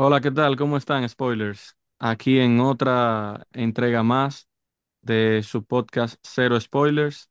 Hola, 0.00 0.20
¿qué 0.20 0.30
tal? 0.30 0.54
¿Cómo 0.56 0.76
están, 0.76 1.08
spoilers? 1.08 1.76
Aquí 1.98 2.38
en 2.38 2.60
otra 2.60 3.44
entrega 3.52 4.04
más 4.04 4.48
de 5.02 5.42
su 5.42 5.64
podcast 5.64 6.20
Cero 6.22 6.60
Spoilers. 6.60 7.30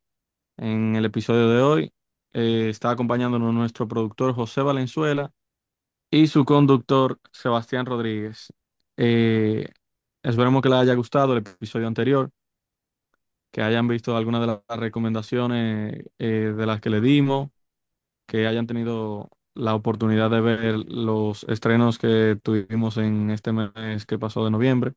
En 0.58 0.96
el 0.98 1.06
episodio 1.06 1.50
de 1.50 1.62
hoy 1.62 1.94
eh, 2.34 2.68
está 2.70 2.92
acompañándonos 2.92 3.54
nuestro 3.54 3.88
productor 3.88 4.34
José 4.36 4.62
Valenzuela 4.62 5.32
y 6.12 6.28
su 6.28 6.46
conductor 6.46 7.20
Sebastián 7.32 7.86
Rodríguez. 7.86 8.54
Eh, 8.98 9.70
esperemos 10.24 10.62
que 10.62 10.70
les 10.70 10.80
haya 10.80 10.96
gustado 10.96 11.34
el 11.34 11.40
episodio 11.40 11.88
anterior, 11.88 12.32
que 13.52 13.62
hayan 13.62 13.88
visto 13.88 14.18
algunas 14.18 14.42
de 14.42 14.48
las 14.48 14.80
recomendaciones 14.80 16.04
eh, 16.20 16.54
de 16.58 16.66
las 16.66 16.82
que 16.82 16.90
le 16.90 17.02
dimos 17.02 17.50
que 18.28 18.48
hayan 18.48 18.68
tenido 18.68 19.30
la 19.58 19.76
oportunidad 19.76 20.30
de 20.30 20.42
ver 20.42 20.76
los 20.88 21.44
estrenos 21.46 21.98
que 22.00 22.38
tuvimos 22.44 22.98
en 22.98 23.32
este 23.32 23.52
mes 23.52 24.06
que 24.06 24.20
pasó 24.20 24.46
de 24.46 24.52
noviembre. 24.52 24.94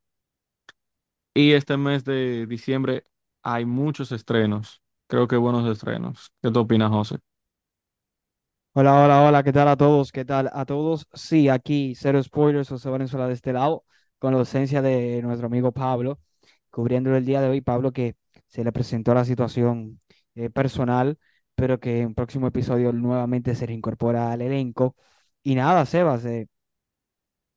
Y 1.34 1.52
este 1.52 1.76
mes 1.76 2.04
de 2.04 2.46
diciembre 2.46 3.04
hay 3.42 3.64
muchos 3.64 4.12
estrenos. 4.12 4.82
Creo 5.06 5.28
que 5.28 5.36
buenos 5.36 5.68
estrenos. 5.70 6.32
¿Qué 6.42 6.50
te 6.50 6.58
opinas, 6.58 6.90
José? 6.90 7.18
Hola, 8.72 9.04
hola, 9.04 9.22
hola, 9.22 9.42
¿qué 9.42 9.52
tal 9.52 9.68
a 9.68 9.76
todos? 9.76 10.12
¿Qué 10.12 10.24
tal 10.24 10.48
a 10.52 10.64
todos? 10.64 11.06
Sí, 11.12 11.48
aquí 11.48 11.94
cero 11.96 12.22
spoilers, 12.22 12.68
José 12.68 12.88
Valenzuela 12.88 13.26
de 13.26 13.34
este 13.34 13.52
lado, 13.52 13.84
con 14.18 14.32
la 14.32 14.38
ausencia 14.38 14.80
de 14.80 15.20
nuestro 15.22 15.46
amigo 15.48 15.72
Pablo, 15.72 16.20
cubriéndolo 16.70 17.16
el 17.16 17.24
día 17.24 17.40
de 17.40 17.48
hoy. 17.48 17.60
Pablo 17.60 17.92
que 17.92 18.16
se 18.46 18.62
le 18.64 18.70
presentó 18.72 19.12
la 19.12 19.24
situación 19.24 20.00
eh, 20.36 20.50
personal, 20.50 21.18
pero 21.60 21.78
que 21.78 22.00
en 22.00 22.14
próximo 22.14 22.46
episodio 22.46 22.90
nuevamente 22.92 23.54
se 23.54 23.66
reincorpora 23.66 24.32
al 24.32 24.40
elenco. 24.40 24.96
Y 25.42 25.54
nada, 25.56 25.84
Sebas, 25.86 26.24
eh, 26.24 26.48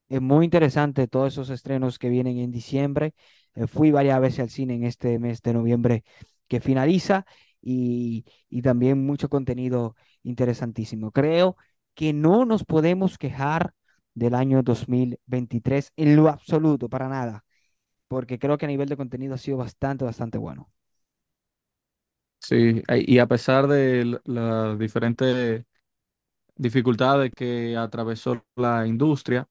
es 0.10 0.22
muy 0.22 0.46
interesante 0.46 1.08
todos 1.08 1.34
esos 1.34 1.50
estrenos 1.50 1.98
que 2.00 2.10
vienen 2.10 2.38
en 2.40 2.52
diciembre. 2.52 3.14
Eh, 3.56 3.68
fui 3.68 3.92
varias 3.92 4.20
veces 4.22 4.40
al 4.42 4.50
cine 4.50 4.76
en 4.76 4.84
este 4.84 5.20
mes 5.20 5.42
de 5.42 5.54
noviembre 5.54 6.04
que 6.48 6.60
finaliza 6.60 7.26
y, 7.62 8.26
y 8.50 8.62
también 8.62 9.06
mucho 9.06 9.30
contenido 9.30 9.96
interesantísimo. 10.24 11.12
Creo 11.12 11.56
que 11.94 12.14
no 12.14 12.46
nos 12.46 12.66
podemos 12.66 13.18
quejar 13.18 13.74
del 14.14 14.36
año 14.36 14.62
2023 14.64 15.92
en 15.96 16.16
lo 16.16 16.28
absoluto, 16.30 16.90
para 16.90 17.08
nada, 17.10 17.46
porque 18.08 18.40
creo 18.40 18.58
que 18.58 18.66
a 18.66 18.70
nivel 18.70 18.90
de 18.90 18.98
contenido 18.98 19.36
ha 19.36 19.38
sido 19.40 19.58
bastante, 19.58 20.06
bastante 20.06 20.38
bueno. 20.38 20.72
Sí, 22.44 22.82
y 22.90 23.20
a 23.20 23.28
pesar 23.28 23.68
de 23.68 24.20
las 24.26 24.78
diferentes 24.78 25.64
dificultades 26.58 27.32
que 27.36 27.78
atravesó 27.78 28.46
la 28.56 28.88
industria, 28.88 29.48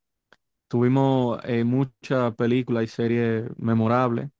tuvimos 0.68 1.40
eh, 1.44 1.64
muchas 1.64 2.34
películas 2.36 2.84
y 2.84 2.88
series 2.88 3.44
memorables, 3.58 4.30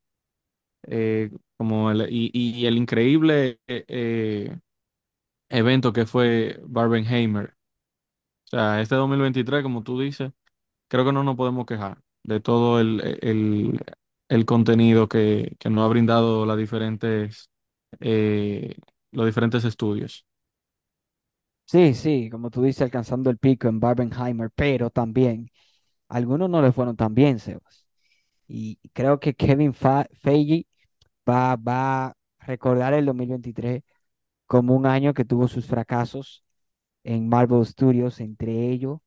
eh, 0.85 1.31
como 1.57 1.91
el, 1.91 2.09
y, 2.11 2.31
y 2.35 2.67
el 2.67 2.77
increíble 2.79 3.61
eh, 3.69 4.57
evento 5.51 5.93
que 5.93 6.07
fue 6.07 6.61
Barbenheimer. 6.67 7.55
O 8.47 8.51
sea, 8.57 8.81
este 8.83 8.95
2023, 8.97 9.63
como 9.63 9.83
tú 9.83 10.01
dices, 10.01 10.33
creo 10.89 11.07
que 11.07 11.13
no 11.13 11.25
nos 11.25 11.37
podemos 11.37 11.67
quejar 11.67 12.03
de 12.25 12.41
todo 12.41 12.81
el, 12.81 13.19
el, 13.23 13.81
el 14.31 14.47
contenido 14.47 15.09
que, 15.09 15.57
que 15.61 15.71
nos 15.71 15.85
ha 15.87 15.89
brindado 15.89 16.47
las 16.47 16.59
diferentes, 16.59 17.51
eh, 18.01 18.75
los 19.11 19.27
diferentes 19.27 19.65
estudios. 19.65 20.27
Sí, 21.65 21.95
sí, 21.95 22.29
como 22.31 22.51
tú 22.51 22.63
dices, 22.63 22.83
alcanzando 22.83 23.31
el 23.31 23.39
pico 23.39 23.69
en 23.69 23.81
Barbenheimer, 23.81 24.51
pero 24.55 24.91
también 24.91 25.51
algunos 26.09 26.51
no 26.51 26.63
le 26.63 26.73
fueron 26.73 26.97
tan 26.97 27.15
bien, 27.15 27.39
Sebas. 27.39 27.87
Y 28.49 28.79
creo 28.93 29.21
que 29.21 29.35
Kevin 29.35 29.75
Feige 29.75 30.67
va, 31.29 31.57
va 31.57 32.07
a 32.09 32.17
recordar 32.41 32.95
el 32.95 33.07
2023 33.07 33.83
como 34.47 34.77
un 34.77 34.87
año 34.87 35.15
que 35.15 35.25
tuvo 35.25 35.49
sus 35.49 35.67
fracasos 35.67 36.45
en 37.05 37.29
Marvel 37.29 37.67
Studios, 37.67 38.21
entre 38.21 38.69
ellos 38.71 39.01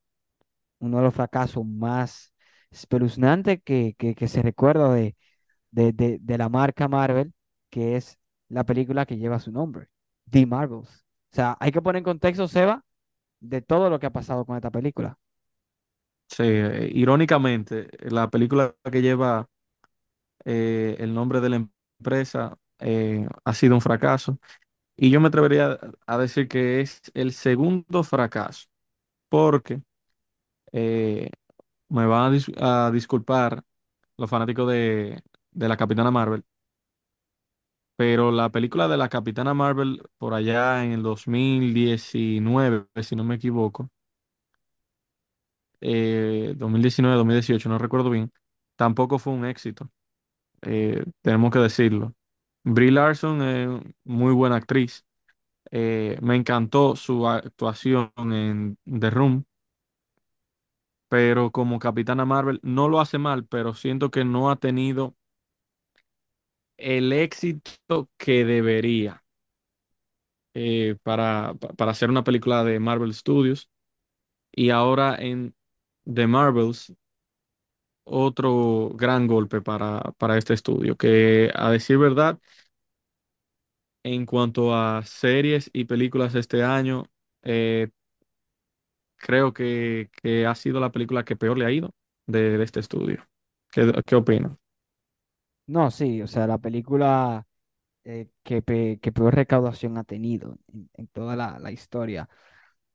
uno 0.80 0.98
de 0.98 1.04
los 1.04 1.16
fracasos 1.16 1.66
más 1.66 2.34
espeluznantes 2.72 3.62
que, 3.64 3.96
que, 3.98 4.28
se 4.28 4.42
recuerda 4.42 4.94
de, 4.94 5.16
de 5.72 6.38
la 6.38 6.50
marca 6.50 6.88
Marvel, 6.88 7.34
que 7.70 7.96
es 7.98 8.18
la 8.50 8.66
película 8.66 9.06
que 9.06 9.18
lleva 9.18 9.40
su 9.40 9.52
nombre, 9.52 9.90
The 10.30 10.46
Marvels. 10.46 11.06
O 11.34 11.36
sea, 11.36 11.58
hay 11.60 11.72
que 11.72 11.82
poner 11.82 12.00
en 12.00 12.04
contexto, 12.06 12.48
Seba, 12.48 12.86
de 13.42 13.62
todo 13.62 13.90
lo 13.90 14.00
que 14.00 14.08
ha 14.08 14.14
pasado 14.14 14.46
con 14.46 14.56
esta 14.58 14.72
película. 14.72 15.20
Sí, 16.28 16.44
irónicamente, 16.44 17.90
la 18.02 18.30
película 18.30 18.76
que 18.92 19.02
lleva 19.02 19.48
eh, 20.46 20.96
el 21.00 21.14
nombre 21.14 21.42
de 21.42 21.50
la 21.50 21.56
empresa 22.00 22.58
eh, 22.80 23.28
ha 23.44 23.54
sido 23.54 23.76
un 23.76 23.82
fracaso. 23.82 24.40
Y 24.98 25.12
yo 25.12 25.22
me 25.22 25.30
atrevería 25.30 25.80
a 26.08 26.18
decir 26.20 26.48
que 26.48 26.82
es 26.82 27.02
el 27.16 27.34
segundo 27.34 28.04
fracaso, 28.04 28.68
porque 29.30 29.82
eh, 30.74 31.32
me 31.90 32.06
van 32.08 32.40
a, 32.60 32.88
a 32.88 32.92
disculpar 32.92 33.64
los 34.18 34.30
fanáticos 34.30 34.70
de, 34.72 35.22
de 35.52 35.70
la 35.70 35.78
Capitana 35.78 36.12
Marvel, 36.12 36.44
pero 37.96 38.32
la 38.32 38.50
película 38.52 38.88
de 38.88 38.98
la 38.98 39.10
Capitana 39.10 39.54
Marvel 39.54 40.02
por 40.18 40.34
allá 40.34 40.84
en 40.86 40.92
el 40.94 41.04
2019, 41.04 42.88
si 43.04 43.16
no 43.16 43.24
me 43.24 43.36
equivoco, 43.36 43.90
eh, 45.82 46.54
2019, 46.58 47.18
2018, 47.18 47.70
no 47.70 47.78
recuerdo 47.78 48.10
bien, 48.10 48.32
tampoco 48.76 49.20
fue 49.20 49.34
un 49.34 49.46
éxito, 49.46 49.90
eh, 50.64 51.06
tenemos 51.22 51.52
que 51.52 51.60
decirlo. 51.60 52.14
Brie 52.64 52.92
Larson 52.92 53.44
es 53.44 53.70
muy 54.06 54.34
buena 54.34 54.58
actriz, 54.58 55.06
eh, 55.72 56.18
me 56.22 56.36
encantó 56.36 56.96
su 56.96 57.28
actuación 57.30 58.12
en 58.18 58.78
The 58.86 59.10
Room, 59.12 59.46
pero 61.10 61.52
como 61.52 61.80
Capitana 61.80 62.26
Marvel 62.26 62.60
no 62.64 62.90
lo 62.90 63.00
hace 63.00 63.18
mal, 63.18 63.46
pero 63.46 63.74
siento 63.74 64.12
que 64.12 64.26
no 64.26 64.50
ha 64.52 64.58
tenido 64.58 65.16
el 66.78 67.14
éxito 67.14 68.10
que 68.18 68.46
debería. 68.46 69.24
eh, 70.54 70.96
para, 71.04 71.54
pa- 71.56 71.70
para 71.74 71.92
hacer 71.92 72.10
una 72.10 72.24
película 72.24 72.64
de 72.64 72.80
Marvel 72.80 73.14
Studios. 73.14 73.70
Y 74.54 74.70
ahora 74.72 75.16
en 75.20 75.56
The 76.14 76.28
Marvels, 76.28 76.94
otro 78.04 78.90
gran 78.96 79.28
golpe 79.28 79.62
para, 79.62 80.02
para 80.18 80.38
este 80.38 80.54
estudio, 80.54 80.96
que 80.98 81.52
a 81.56 81.72
decir 81.72 81.98
verdad, 81.98 82.40
en 84.04 84.26
cuanto 84.26 84.76
a 84.76 85.04
series 85.04 85.70
y 85.74 85.86
películas 85.86 86.36
este 86.36 86.64
año, 86.64 87.06
eh, 87.44 87.90
creo 89.18 89.54
que, 89.54 90.10
que 90.22 90.46
ha 90.46 90.56
sido 90.56 90.80
la 90.80 90.92
película 90.92 91.26
que 91.26 91.36
peor 91.36 91.58
le 91.58 91.66
ha 91.66 91.72
ido 91.72 91.92
de, 92.28 92.58
de 92.58 92.64
este 92.64 92.80
estudio. 92.80 93.28
¿Qué, 93.72 93.92
qué 94.06 94.16
opinas? 94.16 94.54
No, 95.68 95.90
sí, 95.90 96.22
o 96.22 96.28
sea, 96.28 96.46
la 96.48 96.60
película 96.60 97.48
eh, 98.06 98.30
que, 98.44 98.64
que 99.02 99.12
peor 99.14 99.36
recaudación 99.36 99.98
ha 99.98 100.04
tenido 100.06 100.58
en, 100.96 101.08
toda 101.10 101.36
la, 101.36 101.60
la 101.60 101.72
historia 101.72 102.30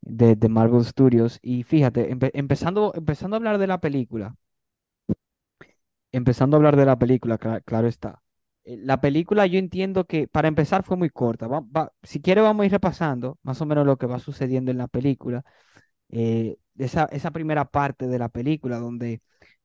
de, 0.03 0.36
de 0.36 0.48
Marvel 0.50 0.84
Studios. 0.84 1.38
Y 1.42 1.64
fíjate, 1.64 2.10
empe- 2.15 2.30
empezando, 2.34 2.92
empezando 2.97 3.36
a 3.36 3.39
hablar 3.39 3.59
de 3.59 3.66
la 3.68 3.80
película, 3.80 4.36
empezando 6.12 6.56
a 6.56 6.59
hablar 6.59 6.77
de 6.77 6.84
la 6.86 6.98
película, 6.98 7.39
cla- 7.39 7.62
claro 7.65 7.89
está. 7.89 8.22
Eh, 8.65 8.77
La 8.83 9.00
película 9.00 9.47
yo 9.47 9.59
entiendo 9.59 10.04
que 10.06 10.28
para 10.28 10.48
empezar 10.48 10.83
fue 10.84 10.97
muy 10.97 11.10
corta. 11.10 11.47
Va- 11.48 11.60
va- 11.60 11.92
si 12.03 12.21
quiere 12.21 12.41
vamos 12.41 12.62
a 12.65 12.66
ir 12.66 12.72
repasando 12.72 13.39
más 13.42 13.60
o 13.60 13.66
menos 13.66 13.86
lo 13.86 13.97
que 13.98 14.06
va 14.06 14.18
sucediendo 14.18 14.71
en 14.71 14.78
la 14.78 14.89
película. 14.89 15.45
Eh, 16.10 16.59
esa, 16.78 17.06
esa 17.06 17.30
primera 17.33 17.66
parte 17.66 18.09
de 18.09 18.18
la 18.21 18.28
película 18.30 18.78
donde 18.78 19.22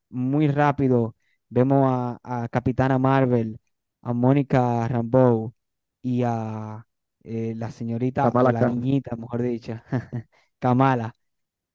muy 0.09 0.47
rápido 0.49 1.15
vemos 1.49 1.83
a, 1.91 2.19
a 2.43 2.47
Capitana 2.49 2.97
Marvel, 2.99 3.59
a 4.01 4.13
Mónica 4.13 4.87
Rambeau 4.87 5.53
y 6.01 6.23
a 6.25 6.85
eh, 7.23 7.53
la 7.55 7.71
señorita 7.71 8.31
o 8.33 8.33
Kamala 8.33 8.51
la 8.51 8.63
Khan. 8.63 8.65
niñita, 8.65 9.15
mejor 9.15 9.41
dicho, 9.41 9.79
Kamala 10.59 11.13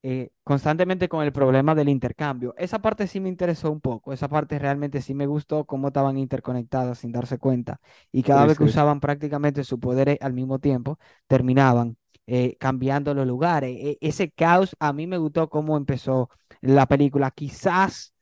eh, 0.03 0.31
constantemente 0.45 1.09
con 1.09 1.25
el 1.25 1.33
problema 1.33 1.75
del 1.75 1.89
intercambio. 1.89 2.55
Esa 2.59 2.81
parte 2.81 3.07
sí 3.07 3.21
me 3.21 3.29
interesó 3.29 3.71
un 3.73 3.81
poco, 3.81 4.13
esa 4.13 4.29
parte 4.29 4.59
realmente 4.59 5.03
sí 5.03 5.15
me 5.15 5.27
gustó 5.27 5.65
cómo 5.67 5.89
estaban 5.89 6.19
interconectadas 6.19 6.99
sin 7.01 7.13
darse 7.13 7.39
cuenta 7.39 7.81
y 8.13 8.23
cada 8.23 8.45
Sí, 8.45 8.49
vez 8.49 8.59
que 8.59 8.65
sí. 8.65 8.67
usaban 8.67 9.01
prácticamente 9.01 9.65
sus 9.65 9.79
poderes 9.81 10.19
al 10.23 10.33
mismo 10.35 10.59
tiempo, 10.59 10.99
terminaban 11.27 11.97
eh, 12.27 12.57
cambiando 12.59 13.15
los 13.15 13.27
lugares. 13.27 13.77
E- 13.81 13.99
ese 14.01 14.31
caos 14.31 14.77
a 14.81 14.93
mí 14.93 15.07
me 15.07 15.19
gustó 15.19 15.49
cómo 15.51 15.77
empezó 15.77 16.31
la 16.63 16.87
película. 16.87 17.31
Quizás 17.33 18.15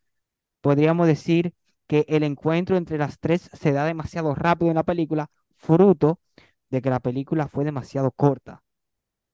podríamos 0.61 1.07
decir 1.07 1.55
que 1.87 2.05
el 2.09 2.23
encuentro 2.23 2.77
entre 2.77 2.99
las 2.99 3.19
tres 3.21 3.51
se 3.53 3.73
da 3.73 3.85
demasiado 3.87 4.35
rápido 4.35 4.71
en 4.71 4.77
la 4.77 4.85
película, 4.85 5.31
fruto 5.57 6.21
de 6.71 6.83
que 6.83 6.91
la 6.91 7.01
película 7.01 7.49
fue 7.49 7.65
demasiado 7.65 8.11
corta. 8.13 8.63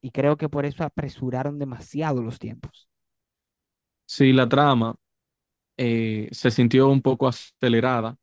Y 0.01 0.11
creo 0.11 0.37
que 0.37 0.49
por 0.49 0.65
eso 0.65 0.83
apresuraron 0.85 1.59
demasiado 1.59 2.23
los 2.23 2.39
tiempos. 2.39 2.89
Sí, 4.05 4.33
la 4.33 4.47
trama. 4.47 4.95
eh, 5.77 6.29
se 6.31 6.51
sintió 6.51 6.89
un 6.89 7.01
poco 7.01 7.27
acelerada 7.27 8.17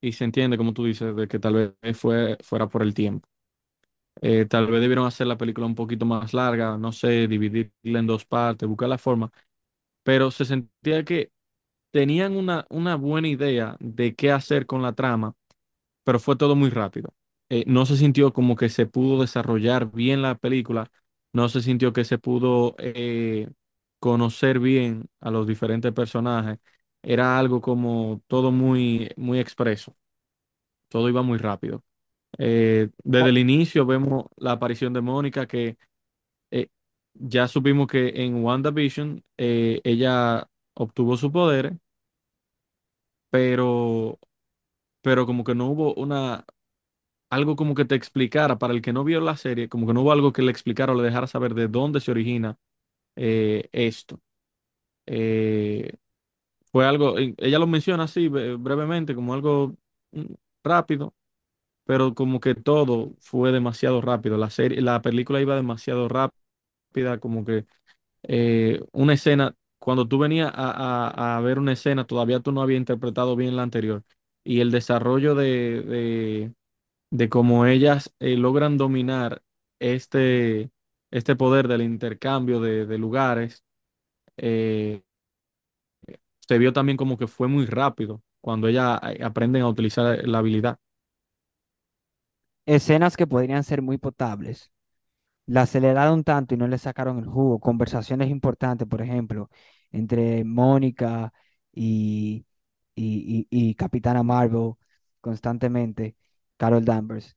y 0.00 0.12
se 0.12 0.24
entiende, 0.24 0.58
como 0.58 0.74
tú 0.74 0.84
dices, 0.86 1.16
de 1.16 1.28
que 1.28 1.38
tal 1.40 1.54
vez 1.82 1.98
fue, 1.98 2.38
fuera 2.42 2.68
por 2.68 2.82
el 2.82 2.94
tiempo. 2.94 3.28
Eh, 4.22 4.46
tal 4.46 4.66
vez 4.68 4.80
debieron 4.80 5.06
hacer 5.06 5.26
la 5.26 5.36
película 5.38 5.66
un 5.66 5.74
poquito 5.74 6.06
más 6.06 6.34
larga, 6.34 6.78
no 6.78 6.92
sé, 6.92 7.28
dividirla 7.28 7.72
en 8.00 8.06
dos 8.06 8.24
partes, 8.26 8.68
buscar 8.68 8.88
la 8.88 8.98
forma, 8.98 9.30
pero 10.04 10.30
se 10.30 10.44
sentía 10.46 11.04
que 11.04 11.32
tenían 11.94 12.36
una, 12.36 12.66
una 12.70 12.96
buena 12.96 13.28
idea 13.28 13.76
de 13.80 14.16
qué 14.16 14.32
hacer 14.32 14.66
con 14.66 14.82
la 14.82 14.94
trama, 14.94 15.36
pero 16.04 16.20
fue 16.20 16.36
todo 16.36 16.56
muy 16.56 16.70
rápido. 16.70 17.14
Eh, 17.50 17.64
no 17.66 17.86
se 17.86 17.96
sintió 17.96 18.32
como 18.32 18.56
que 18.56 18.68
se 18.70 18.86
pudo 18.86 19.20
desarrollar 19.22 19.90
bien 19.92 20.22
la 20.22 20.36
película, 20.36 20.90
no 21.32 21.48
se 21.48 21.62
sintió 21.62 21.92
que 21.92 22.04
se 22.04 22.18
pudo 22.18 22.76
eh, 22.78 23.48
conocer 24.00 24.60
bien 24.60 25.08
a 25.20 25.30
los 25.30 25.46
diferentes 25.46 25.92
personajes. 25.92 26.58
Era 27.02 27.38
algo 27.38 27.60
como 27.62 28.22
todo 28.28 28.52
muy, 28.52 29.10
muy 29.16 29.40
expreso, 29.40 29.96
todo 30.88 31.08
iba 31.08 31.22
muy 31.22 31.38
rápido. 31.38 31.84
Eh, 32.38 32.90
desde 33.04 33.30
el 33.30 33.38
inicio 33.38 33.86
vemos 33.86 34.26
la 34.36 34.52
aparición 34.52 34.92
de 34.94 35.00
Mónica, 35.02 35.46
que 35.48 35.78
ya 37.14 37.48
supimos 37.48 37.86
que 37.86 38.24
en 38.24 38.42
WandaVision 38.44 39.22
ella 39.36 40.48
obtuvo 40.74 41.16
sus 41.16 41.30
poderes, 41.30 41.72
pero, 43.34 44.20
pero 45.02 45.26
como 45.26 45.44
que 45.44 45.54
no 45.54 45.66
hubo 45.68 45.94
una, 45.94 46.44
algo 47.30 47.56
como 47.56 47.74
que 47.74 47.84
te 47.86 47.94
explicara, 47.96 48.58
para 48.58 48.74
el 48.74 48.82
que 48.82 48.92
no 48.94 49.04
vio 49.04 49.20
la 49.20 49.36
serie, 49.36 49.68
como 49.68 49.86
que 49.86 49.94
no 49.94 50.02
hubo 50.02 50.12
algo 50.12 50.32
que 50.32 50.42
le 50.42 50.52
explicara 50.52 50.92
o 50.92 50.96
le 50.96 51.04
dejara 51.04 51.26
saber 51.28 51.54
de 51.54 51.68
dónde 51.68 52.00
se 52.00 52.12
origina 52.12 52.58
eh, 53.16 53.68
esto. 53.72 54.20
Eh, 55.06 55.94
fue 56.72 56.86
algo, 56.86 57.16
ella 57.18 57.58
lo 57.60 57.66
menciona 57.68 58.04
así 58.04 58.28
bre- 58.30 58.56
brevemente, 58.62 59.14
como 59.14 59.34
algo 59.34 59.76
mm, 60.12 60.24
rápido, 60.64 61.14
pero 61.84 62.14
como 62.14 62.40
que 62.40 62.54
todo 62.54 63.14
fue 63.20 63.52
demasiado 63.52 64.00
rápido. 64.02 64.38
La 64.38 64.50
serie, 64.50 64.80
la 64.82 65.02
película 65.02 65.40
iba 65.40 65.56
demasiado 65.56 66.08
rápida, 66.08 67.18
como 67.20 67.44
que 67.44 67.66
eh, 68.24 68.82
una 68.92 69.14
escena, 69.14 69.56
cuando 69.84 70.08
tú 70.08 70.18
venías 70.18 70.50
a, 70.54 71.08
a- 71.08 71.36
a 71.38 71.40
ver 71.40 71.58
una 71.58 71.72
escena, 71.72 72.06
todavía 72.06 72.40
tú 72.40 72.52
no 72.52 72.62
habías 72.62 72.78
interpretado 72.80 73.36
bien 73.36 73.56
la 73.56 73.62
anterior. 73.62 74.04
Y 74.44 74.60
el 74.60 74.70
desarrollo 74.70 75.34
de, 75.34 75.82
de, 75.82 76.54
de 77.10 77.28
cómo 77.30 77.66
ellas 77.66 78.14
eh, 78.20 78.36
logran 78.36 78.78
dominar 78.78 79.42
este, 79.80 80.70
este 81.12 81.36
poder 81.36 81.68
del 81.68 81.82
intercambio 81.82 82.60
de, 82.60 82.86
de 82.86 82.98
lugares, 82.98 83.64
eh, 84.38 85.02
se 86.46 86.58
vio 86.58 86.72
también 86.72 86.96
como 86.96 87.16
que 87.18 87.26
fue 87.26 87.48
muy 87.48 87.66
rápido 87.66 88.22
cuando 88.40 88.68
ellas 88.68 89.00
eh, 89.04 89.22
aprenden 89.24 89.62
a 89.62 89.68
utilizar 89.68 90.26
la 90.26 90.38
habilidad. 90.38 90.78
escenas 92.66 93.16
que 93.16 93.26
podrían 93.26 93.64
ser 93.64 93.82
muy 93.82 93.98
potables. 93.98 94.70
La 95.46 95.62
aceleraron 95.62 96.24
tanto 96.24 96.54
y 96.54 96.58
no 96.58 96.68
le 96.68 96.78
sacaron 96.78 97.18
el 97.18 97.26
jugo. 97.26 97.60
Conversaciones 97.60 98.30
importantes, 98.30 98.88
por 98.88 99.02
ejemplo, 99.02 99.50
entre 99.94 100.44
Mónica 100.44 101.32
y, 101.72 102.46
y, 102.94 103.46
y- 103.50 103.74
Capitana 103.74 104.22
Marvel 104.22 104.72
constantemente, 105.20 106.16
Carol 106.56 106.84
Danvers. 106.84 107.34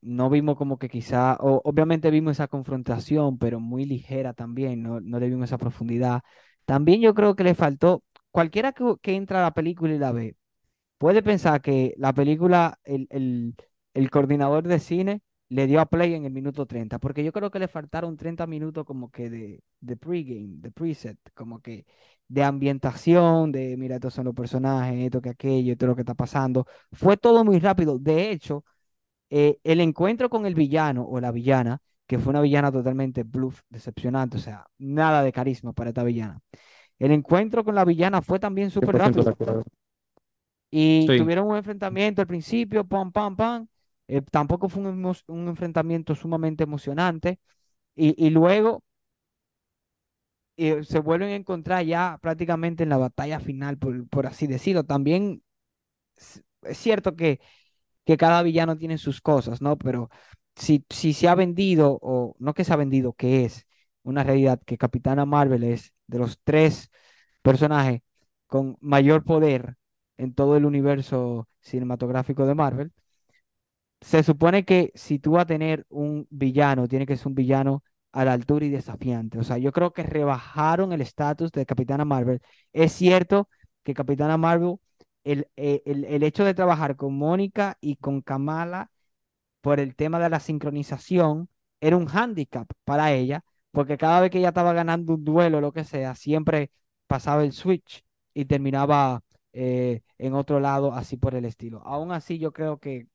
No 0.00 0.30
vimos 0.30 0.56
como 0.56 0.78
que 0.78 0.88
quizá, 0.88 1.36
o, 1.40 1.60
obviamente 1.64 2.10
vimos 2.10 2.32
esa 2.32 2.48
confrontación, 2.48 3.38
pero 3.38 3.60
muy 3.60 3.84
ligera 3.84 4.32
también, 4.32 4.82
no, 4.82 5.00
no 5.00 5.20
le 5.20 5.28
vimos 5.28 5.44
esa 5.50 5.58
profundidad. 5.58 6.22
También 6.64 7.00
yo 7.02 7.14
creo 7.14 7.36
que 7.36 7.44
le 7.44 7.54
faltó, 7.54 8.02
cualquiera 8.30 8.72
que, 8.72 8.94
que 9.02 9.14
entra 9.14 9.40
a 9.40 9.42
la 9.42 9.54
película 9.54 9.94
y 9.94 9.98
la 9.98 10.12
ve, 10.12 10.36
puede 10.98 11.22
pensar 11.22 11.62
que 11.62 11.94
la 11.98 12.12
película, 12.14 12.78
el, 12.84 13.06
el, 13.10 13.54
el 13.94 14.10
coordinador 14.10 14.64
de 14.68 14.78
cine 14.80 15.22
le 15.50 15.66
dio 15.66 15.80
a 15.80 15.86
play 15.86 16.14
en 16.14 16.24
el 16.24 16.32
minuto 16.32 16.66
30 16.66 16.98
porque 16.98 17.24
yo 17.24 17.32
creo 17.32 17.50
que 17.50 17.58
le 17.58 17.68
faltaron 17.68 18.16
30 18.16 18.46
minutos 18.46 18.84
como 18.84 19.10
que 19.10 19.30
de, 19.30 19.62
de 19.80 19.96
pregame, 19.96 20.56
de 20.58 20.70
preset, 20.70 21.18
como 21.34 21.60
que 21.60 21.86
de 22.28 22.42
ambientación, 22.44 23.52
de 23.52 23.76
mira, 23.78 23.96
estos 23.96 24.14
son 24.14 24.26
los 24.26 24.34
personajes, 24.34 24.98
esto 25.06 25.20
que 25.22 25.30
aquello, 25.30 25.72
esto 25.72 25.86
es 25.86 25.88
lo 25.88 25.94
que 25.96 26.02
está 26.02 26.14
pasando. 26.14 26.66
Fue 26.92 27.16
todo 27.16 27.44
muy 27.44 27.58
rápido. 27.58 27.98
De 27.98 28.30
hecho, 28.30 28.64
eh, 29.30 29.58
el 29.64 29.80
encuentro 29.80 30.30
con 30.30 30.46
el 30.46 30.54
villano 30.54 31.04
o 31.04 31.20
la 31.20 31.32
villana, 31.32 31.80
que 32.06 32.18
fue 32.18 32.30
una 32.30 32.40
villana 32.40 32.72
totalmente 32.72 33.22
bluff, 33.24 33.60
decepcionante, 33.68 34.38
o 34.38 34.40
sea, 34.40 34.66
nada 34.78 35.22
de 35.22 35.32
carisma 35.32 35.72
para 35.72 35.90
esta 35.90 36.04
villana. 36.04 36.40
El 36.98 37.12
encuentro 37.12 37.64
con 37.64 37.74
la 37.74 37.84
villana 37.84 38.22
fue 38.22 38.38
también 38.40 38.70
súper 38.70 38.96
100% 38.96 39.24
de 39.24 39.34
rápido. 39.34 39.64
Y 40.70 41.10
Sí, 41.10 41.14
tuvieron 41.16 41.46
un 41.48 41.56
enfrentamiento 41.56 42.20
al 42.22 42.26
principio, 42.26 42.84
pam, 42.86 43.10
pam, 43.12 43.36
pam. 43.36 43.68
Eh, 44.08 44.22
tampoco 44.22 44.68
fue 44.68 44.82
un, 44.82 45.48
enfrentamiento 45.48 46.14
sumamente 46.14 46.64
emocionante. 46.64 47.40
Y, 47.96 48.30
luego 48.30 48.84
eh, 50.56 50.82
se 50.84 50.98
vuelven 51.00 51.30
a 51.30 51.34
encontrar 51.36 51.84
ya 51.84 52.18
prácticamente 52.20 52.82
en 52.82 52.88
la 52.90 52.96
batalla 52.98 53.40
final, 53.40 53.78
por, 53.78 54.26
así 54.26 54.46
decirlo. 54.46 54.84
También 54.84 55.42
es 56.62 56.78
cierto 56.78 57.16
que, 57.16 57.40
que 58.04 58.16
cada 58.16 58.42
villano 58.42 58.76
tiene 58.78 58.98
sus 58.98 59.20
cosas, 59.20 59.62
¿no? 59.62 59.78
Pero 59.78 60.10
si, 60.56 60.84
si 60.90 61.12
se 61.14 61.28
ha 61.28 61.34
vendido, 61.34 61.98
o 62.02 62.36
no 62.38 62.54
que 62.54 62.64
se 62.64 62.72
ha 62.72 62.76
vendido, 62.76 63.14
que 63.14 63.44
es 63.44 63.66
una 64.02 64.24
realidad 64.24 64.60
que 64.66 64.78
Capitana 64.78 65.26
Marvel 65.26 65.64
es 65.64 65.94
de 66.06 66.18
los 66.18 66.40
tres 66.44 66.90
personajes 67.42 68.02
con 68.46 68.76
mayor 68.80 69.24
poder 69.24 69.76
en 70.18 70.34
todo 70.34 70.56
el 70.56 70.66
universo 70.66 71.48
cinematográfico 71.60 72.46
de 72.46 72.54
Marvel 72.54 72.92
se 74.00 74.22
supone 74.22 74.64
que 74.64 74.92
si 74.94 75.18
tú 75.18 75.32
vas 75.32 75.42
a 75.42 75.46
tener 75.46 75.86
un 75.90 76.26
villano, 76.30 76.86
tiene 76.88 77.06
que 77.06 77.16
ser 77.16 77.28
un 77.28 77.34
villano 77.34 77.82
a 78.12 78.24
la 78.24 78.32
altura 78.32 78.64
y 78.66 78.70
desafiante. 78.70 79.38
O 79.38 79.44
sea, 79.44 79.58
yo 79.58 79.72
creo 79.72 79.92
que 79.92 80.02
rebajaron 80.02 80.92
el 80.92 81.00
estatus 81.00 81.50
de 81.52 81.66
Capitana 81.66 82.04
Marvel. 82.04 82.40
Es 82.72 82.92
cierto 82.92 83.48
que 83.82 83.94
Capitana 83.94 84.36
Marvel, 84.38 84.76
el, 85.24 85.48
eh, 85.56 85.82
el, 85.86 86.04
el 86.04 86.22
hecho 86.22 86.44
de 86.44 86.54
trabajar 86.54 86.96
con 86.96 87.16
Mónica 87.16 87.76
y 87.80 87.96
con 87.96 88.22
Kamala 88.22 88.90
por 89.60 89.80
el 89.80 89.94
tema 89.96 90.18
de 90.18 90.30
la 90.30 90.40
sincronización 90.40 91.48
era 91.80 91.96
un 91.96 92.06
hándicap 92.06 92.68
para 92.84 93.12
ella, 93.12 93.44
porque 93.70 93.98
cada 93.98 94.20
vez 94.20 94.30
que 94.30 94.38
ella 94.38 94.48
estaba 94.48 94.72
ganando 94.72 95.14
un 95.14 95.24
duelo 95.24 95.58
o 95.58 95.60
lo 95.60 95.72
que 95.72 95.84
sea, 95.84 96.14
siempre 96.14 96.70
pasaba 97.06 97.44
el 97.44 97.52
switch 97.52 98.04
y 98.34 98.44
terminaba 98.46 99.22
eh, 99.52 100.02
en 100.18 100.34
otro 100.34 100.60
lado, 100.60 100.92
así 100.94 101.16
por 101.16 101.34
el 101.34 101.44
estilo. 101.44 101.82
Aún 101.84 102.12
así, 102.12 102.38
yo 102.38 102.52
creo 102.52 102.78
que 102.78 103.06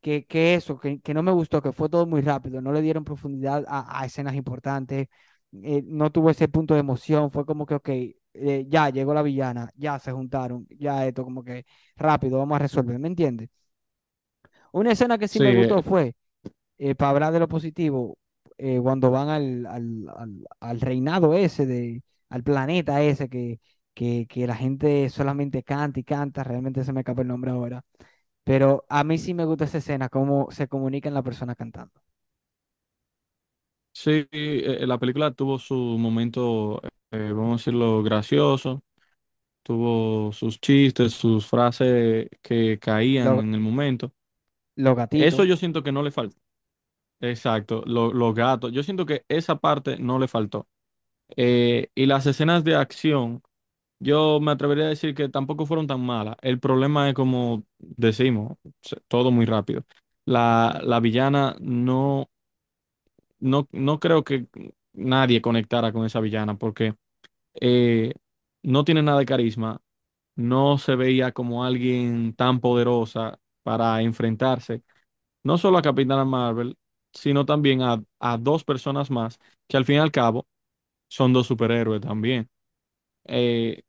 que, 0.00 0.26
que 0.26 0.54
eso, 0.54 0.78
que, 0.78 1.00
que 1.00 1.14
no 1.14 1.22
me 1.22 1.32
gustó, 1.32 1.62
que 1.62 1.72
fue 1.72 1.88
todo 1.88 2.06
muy 2.06 2.20
rápido, 2.22 2.60
no 2.60 2.72
le 2.72 2.82
dieron 2.82 3.04
profundidad 3.04 3.64
a, 3.68 4.00
a 4.00 4.06
escenas 4.06 4.34
importantes, 4.34 5.08
eh, 5.62 5.82
no 5.86 6.10
tuvo 6.12 6.30
ese 6.30 6.48
punto 6.48 6.74
de 6.74 6.80
emoción, 6.80 7.30
fue 7.30 7.44
como 7.46 7.66
que, 7.66 7.74
ok, 7.74 7.88
eh, 8.34 8.64
ya 8.68 8.90
llegó 8.90 9.14
la 9.14 9.22
villana, 9.22 9.70
ya 9.76 9.98
se 9.98 10.12
juntaron, 10.12 10.66
ya 10.78 11.06
esto, 11.06 11.24
como 11.24 11.42
que 11.44 11.64
rápido, 11.96 12.38
vamos 12.38 12.56
a 12.56 12.58
resolver, 12.60 12.98
¿me 12.98 13.08
entiendes? 13.08 13.48
Una 14.72 14.92
escena 14.92 15.18
que 15.18 15.28
sí 15.28 15.38
sí, 15.38 15.44
me 15.44 15.50
eh, 15.50 15.52
gustó 15.52 15.82
fue, 15.82 16.14
eh, 16.78 16.96
para 16.96 17.10
hablar 17.12 17.32
de 17.32 17.40
lo 17.40 17.48
positivo, 17.48 18.18
eh, 18.58 18.80
cuando 18.82 19.10
van 19.10 19.28
al, 19.30 19.66
al, 19.66 20.08
al, 20.16 20.46
al 20.60 20.80
reinado 20.80 21.34
ese, 21.34 21.66
de, 21.66 22.02
al 22.30 22.44
planeta 22.44 23.02
ese, 23.02 23.28
que, 23.28 23.60
que, 23.94 24.26
que 24.28 24.46
la 24.46 24.56
gente 24.56 25.08
solamente 25.10 25.62
canta 25.62 26.00
y 26.00 26.04
canta, 26.04 26.44
realmente 26.44 26.84
se 26.84 26.92
me 26.94 27.00
escapa 27.02 27.22
el 27.22 27.28
nombre 27.28 27.50
ahora 27.52 27.84
pero 28.48 28.84
a 28.88 29.04
mí 29.04 29.18
sí 29.18 29.34
me 29.34 29.44
gusta 29.44 29.64
esa 29.66 29.78
escena, 29.78 30.08
cómo 30.08 30.48
se 30.50 30.68
comunican 30.68 31.14
la 31.14 31.22
persona 31.22 31.54
cantando. 31.54 31.92
sí, 33.92 34.26
eh, 34.32 34.86
la 34.86 34.98
película 34.98 35.32
tuvo 35.32 35.58
su 35.58 35.74
momento, 35.74 36.80
eh, 37.10 37.32
vamos 37.32 37.52
a 37.54 37.56
decirlo, 37.64 38.02
gracioso, 38.02 38.82
tuvo 39.62 40.32
sus 40.32 40.60
chistes, 40.60 41.14
sus 41.14 41.46
frases 41.48 42.28
que 42.42 42.78
caían 42.80 43.38
en 43.40 43.54
el 43.54 43.60
momento. 43.60 44.12
Los 44.76 44.96
Eso 45.16 45.44
gatitos, 45.44 45.44
yo 45.44 45.56
siento 45.56 45.82
que 45.82 45.92
no 45.92 46.02
le 46.02 46.10
faltó. 46.10 46.36
Exacto, 47.20 47.82
lo- 47.86 48.12
los 48.12 48.34
gatos. 48.34 48.72
Yo 48.72 48.82
siento 48.84 49.06
que 49.06 49.24
esa 49.28 49.56
parte 49.60 49.98
no 49.98 50.18
le 50.18 50.28
faltó. 50.28 50.68
Eh, 51.36 51.90
y 51.94 52.06
las 52.06 52.26
escenas 52.26 52.64
de 52.64 52.76
acción, 52.76 53.42
yo 54.00 54.40
me 54.40 54.52
atrevería 54.52 54.84
a 54.86 54.88
decir 54.88 55.14
que 55.14 55.28
tampoco 55.28 55.66
fueron 55.66 55.86
tan 55.86 56.00
malas. 56.00 56.36
El 56.42 56.60
problema 56.60 57.08
es 57.08 57.14
como 57.14 57.64
decimos, 57.78 58.58
todo 59.08 59.30
muy 59.30 59.46
rápido. 59.46 59.84
La, 60.24 60.80
la 60.84 61.00
villana 61.00 61.56
no, 61.60 62.30
no, 63.40 63.68
no 63.72 64.00
creo 64.00 64.24
que 64.24 64.46
nadie 64.92 65.40
conectara 65.42 65.92
con 65.92 66.04
esa 66.06 66.20
villana 66.20 66.56
porque 66.58 66.94
eh, 67.60 68.14
no 68.64 68.84
tiene 68.84 69.02
nada 69.02 69.20
de 69.20 69.26
carisma, 69.26 69.80
no 70.36 70.78
se 70.78 70.96
veía 70.96 71.32
como 71.32 71.64
alguien 71.64 72.34
tan 72.34 72.60
poderosa 72.60 73.38
para 73.62 74.02
enfrentarse 74.02 74.82
no 75.44 75.58
solo 75.58 75.78
a 75.78 75.82
Capitana 75.82 76.24
Marvel, 76.24 76.76
sino 77.12 77.46
también 77.46 77.82
a, 77.82 78.02
a 78.20 78.38
dos 78.38 78.64
personas 78.64 79.10
más 79.10 79.38
que 79.68 79.76
al 79.78 79.84
fin 79.86 79.96
y 79.96 79.98
al 80.00 80.12
cabo 80.12 80.46
son 81.08 81.32
dos 81.34 81.46
superhéroes 81.48 82.00
también. 82.02 82.48
Eh, 83.24 83.82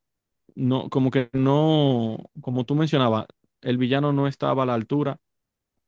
no, 0.56 0.90
como 0.90 1.12
que 1.12 1.30
no, 1.34 2.18
como 2.42 2.66
tú 2.66 2.76
mencionabas, 2.76 3.26
el 3.62 3.78
villano 3.78 4.14
no 4.14 4.28
estaba 4.28 4.64
a 4.64 4.66
la 4.66 4.74
altura 4.76 5.20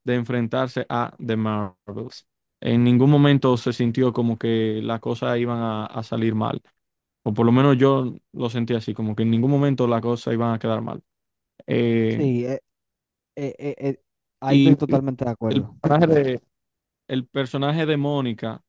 de 0.03 0.15
enfrentarse 0.15 0.85
a 0.89 1.15
The 1.25 1.35
Marvels. 1.37 2.27
En 2.61 2.83
ningún 2.83 3.09
momento 3.11 3.57
se 3.57 3.73
sintió 3.73 4.13
como 4.13 4.37
que 4.37 4.81
las 4.83 4.99
cosas 5.01 5.37
iban 5.39 5.59
a, 5.59 5.85
a 5.87 6.03
salir 6.03 6.35
mal. 6.35 6.61
O 7.23 7.33
por 7.33 7.45
lo 7.45 7.51
menos 7.53 7.77
yo 7.77 8.15
lo 8.33 8.49
sentí 8.49 8.73
así, 8.75 8.93
como 8.93 9.15
que 9.15 9.23
en 9.23 9.31
ningún 9.31 9.51
momento 9.51 9.87
las 9.87 10.01
cosas 10.01 10.33
iban 10.35 10.53
a 10.55 10.59
quedar 10.59 10.81
mal. 10.81 11.03
Eh, 11.67 12.23
Sí, 12.23 12.45
eh, 12.45 12.61
eh, 13.35 13.55
eh, 13.59 13.75
eh, 13.79 14.03
ahí 14.41 14.59
y 14.63 14.77
estoy 14.77 14.77
totalmente 14.77 15.25
de 15.25 15.31
el 15.49 15.65
acuerdo. 15.65 15.77
personaje 15.81 16.07
de, 16.07 16.41
el 17.07 17.27
personaje 17.27 17.85
de 17.85 17.97
Mónica, 17.97 18.63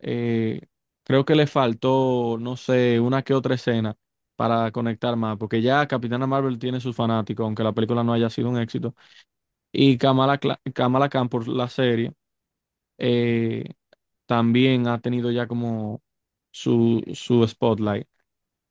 eh, 0.00 0.62
creo 1.04 1.24
que 1.24 1.34
le 1.36 1.46
faltó, 1.46 2.38
no 2.40 2.56
sé, 2.56 3.00
una 3.00 3.22
que 3.24 3.34
otra 3.34 3.56
escena 3.56 3.96
para 4.40 4.72
conectar 4.72 5.16
más, 5.16 5.36
porque 5.36 5.60
ya 5.60 5.86
Capitana 5.86 6.26
Marvel 6.26 6.58
tiene 6.58 6.80
sus 6.80 6.96
fanáticos, 6.96 7.44
aunque 7.44 7.62
la 7.62 7.72
película 7.74 8.02
no 8.04 8.14
haya 8.14 8.30
sido 8.30 8.48
un 8.48 8.58
éxito. 8.58 8.94
Y 9.72 9.98
Kamala, 9.98 10.38
Cla- 10.40 10.60
Kamala 10.74 11.08
Khan 11.10 11.28
por 11.28 11.48
la 11.48 11.68
serie 11.68 12.14
eh, 12.98 13.64
también 14.26 14.88
ha 14.88 15.00
tenido 15.00 15.30
ya 15.30 15.46
como 15.48 16.02
su, 16.52 17.02
su 17.14 17.46
spotlight. 17.48 18.08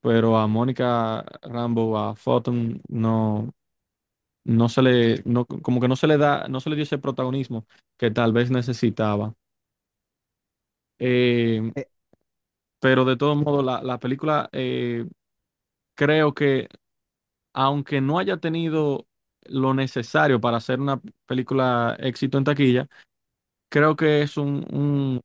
Pero 0.02 0.38
a 0.38 0.48
Mónica 0.48 1.26
Rambo, 1.44 1.98
a 2.00 2.16
Photon, 2.16 2.82
no, 2.90 3.54
no 4.46 4.70
se 4.70 4.82
le, 4.84 5.22
no, 5.26 5.46
como 5.48 5.82
que 5.82 5.88
no 5.90 5.96
se 5.98 6.08
le 6.08 6.18
da, 6.18 6.48
no 6.50 6.60
se 6.62 6.70
le 6.70 6.76
dio 6.78 6.84
ese 6.84 6.98
protagonismo 7.00 7.66
que 7.98 8.12
tal 8.12 8.34
vez 8.34 8.52
necesitaba. 8.52 9.36
Eh, 11.00 11.72
Eh, 11.76 11.86
pero 12.80 13.06
de 13.06 13.18
todos 13.18 13.38
modos, 13.38 13.64
la, 13.66 13.82
la 13.84 14.00
película 14.00 14.50
eh, 14.54 15.06
creo 16.00 16.34
que, 16.34 16.70
aunque 17.54 18.02
no 18.02 18.20
haya 18.20 18.38
tenido 18.38 19.08
lo 19.46 19.74
necesario 19.76 20.42
para 20.42 20.58
hacer 20.58 20.80
una 20.82 21.02
película 21.28 21.98
éxito 22.00 22.38
en 22.40 22.46
taquilla, 22.46 22.88
creo 23.70 23.96
que 23.98 24.22
es 24.24 24.38
un, 24.38 24.66
un 24.72 25.22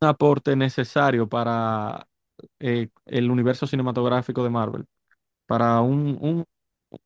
aporte 0.00 0.56
necesario 0.56 1.28
para 1.28 2.06
eh, 2.60 2.88
el 3.06 3.30
universo 3.30 3.66
cinematográfico 3.66 4.44
de 4.44 4.50
Marvel, 4.50 4.86
para 5.46 5.80
un, 5.82 6.18
un 6.20 6.44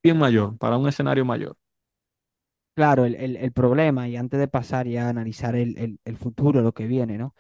bien 0.03 0.19
mayor, 0.19 0.59
para 0.59 0.79
un 0.79 0.89
escenario 0.89 1.25
mayor. 1.27 1.57
claro, 2.75 3.05
el, 3.05 3.15
el- 3.17 3.53
problema, 3.53 4.09
y 4.09 4.17
antes 4.17 4.41
de 4.41 4.49
pasar 4.49 4.87
ya 4.87 5.07
a 5.07 5.09
analizar 5.11 5.55
el, 5.57 5.77
el- 5.79 6.01
futuro, 6.17 6.63
lo 6.63 6.73
que 6.73 6.87
viene, 6.87 7.19
¿no? 7.19 7.35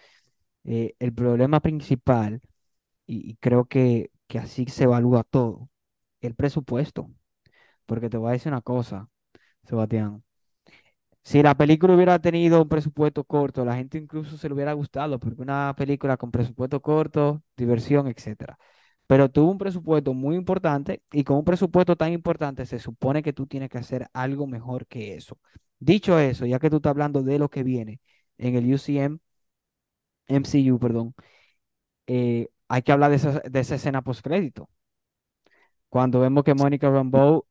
Eh, 0.64 0.94
el 0.98 1.14
problema 1.14 1.60
principal, 1.60 2.40
y 3.06 3.36
creo 3.36 3.66
que, 3.66 4.10
que 4.30 4.38
así 4.40 4.66
se 4.66 4.84
evalúa 4.84 5.24
todo, 5.24 5.70
el 6.22 6.34
presupuesto. 6.36 7.10
Porque 7.86 8.10
te 8.10 8.18
voy 8.18 8.30
a 8.30 8.32
decir 8.34 8.52
una 8.52 8.62
cosa, 8.62 9.08
Sebastián. 9.64 10.24
Si 11.22 11.42
la 11.42 11.56
película 11.56 11.94
hubiera 11.94 12.18
tenido 12.18 12.62
un 12.62 12.68
presupuesto 12.68 13.24
corto, 13.24 13.64
la 13.64 13.76
gente 13.76 13.98
incluso 13.98 14.36
se 14.36 14.48
le 14.48 14.54
hubiera 14.54 14.72
gustado, 14.72 15.18
porque 15.20 15.42
una 15.42 15.74
película 15.76 16.16
con 16.16 16.30
presupuesto 16.30 16.80
corto, 16.80 17.42
diversión, 17.56 18.08
etcétera. 18.08 18.58
Pero 19.06 19.30
tuvo 19.30 19.50
un 19.50 19.58
presupuesto 19.58 20.14
muy 20.14 20.36
importante 20.36 21.02
y 21.12 21.24
con 21.24 21.38
un 21.38 21.44
presupuesto 21.44 21.96
tan 21.96 22.12
importante 22.12 22.66
se 22.66 22.78
supone 22.78 23.22
que 23.22 23.32
tú 23.32 23.46
tienes 23.46 23.68
que 23.70 23.78
hacer 23.78 24.08
algo 24.12 24.46
mejor 24.46 24.86
que 24.86 25.14
eso. 25.14 25.38
Dicho 25.78 26.18
eso, 26.18 26.46
ya 26.46 26.58
que 26.58 26.70
tú 26.70 26.76
estás 26.76 26.90
hablando 26.90 27.22
de 27.22 27.38
lo 27.38 27.48
que 27.50 27.62
viene 27.64 28.00
en 28.38 28.56
el 28.56 28.72
UCM, 28.72 29.18
MCU, 30.28 30.78
perdón, 30.80 31.14
eh, 32.06 32.48
hay 32.70 32.82
que 32.82 32.92
hablar 32.92 33.10
de 33.10 33.16
esa, 33.16 33.40
de 33.40 33.60
esa 33.60 33.76
escena 33.76 34.02
postcrédito. 34.02 34.70
Cuando 35.88 36.20
vemos 36.20 36.44
que 36.44 36.54
Mónica 36.54 36.88
Rambeau 36.90 37.46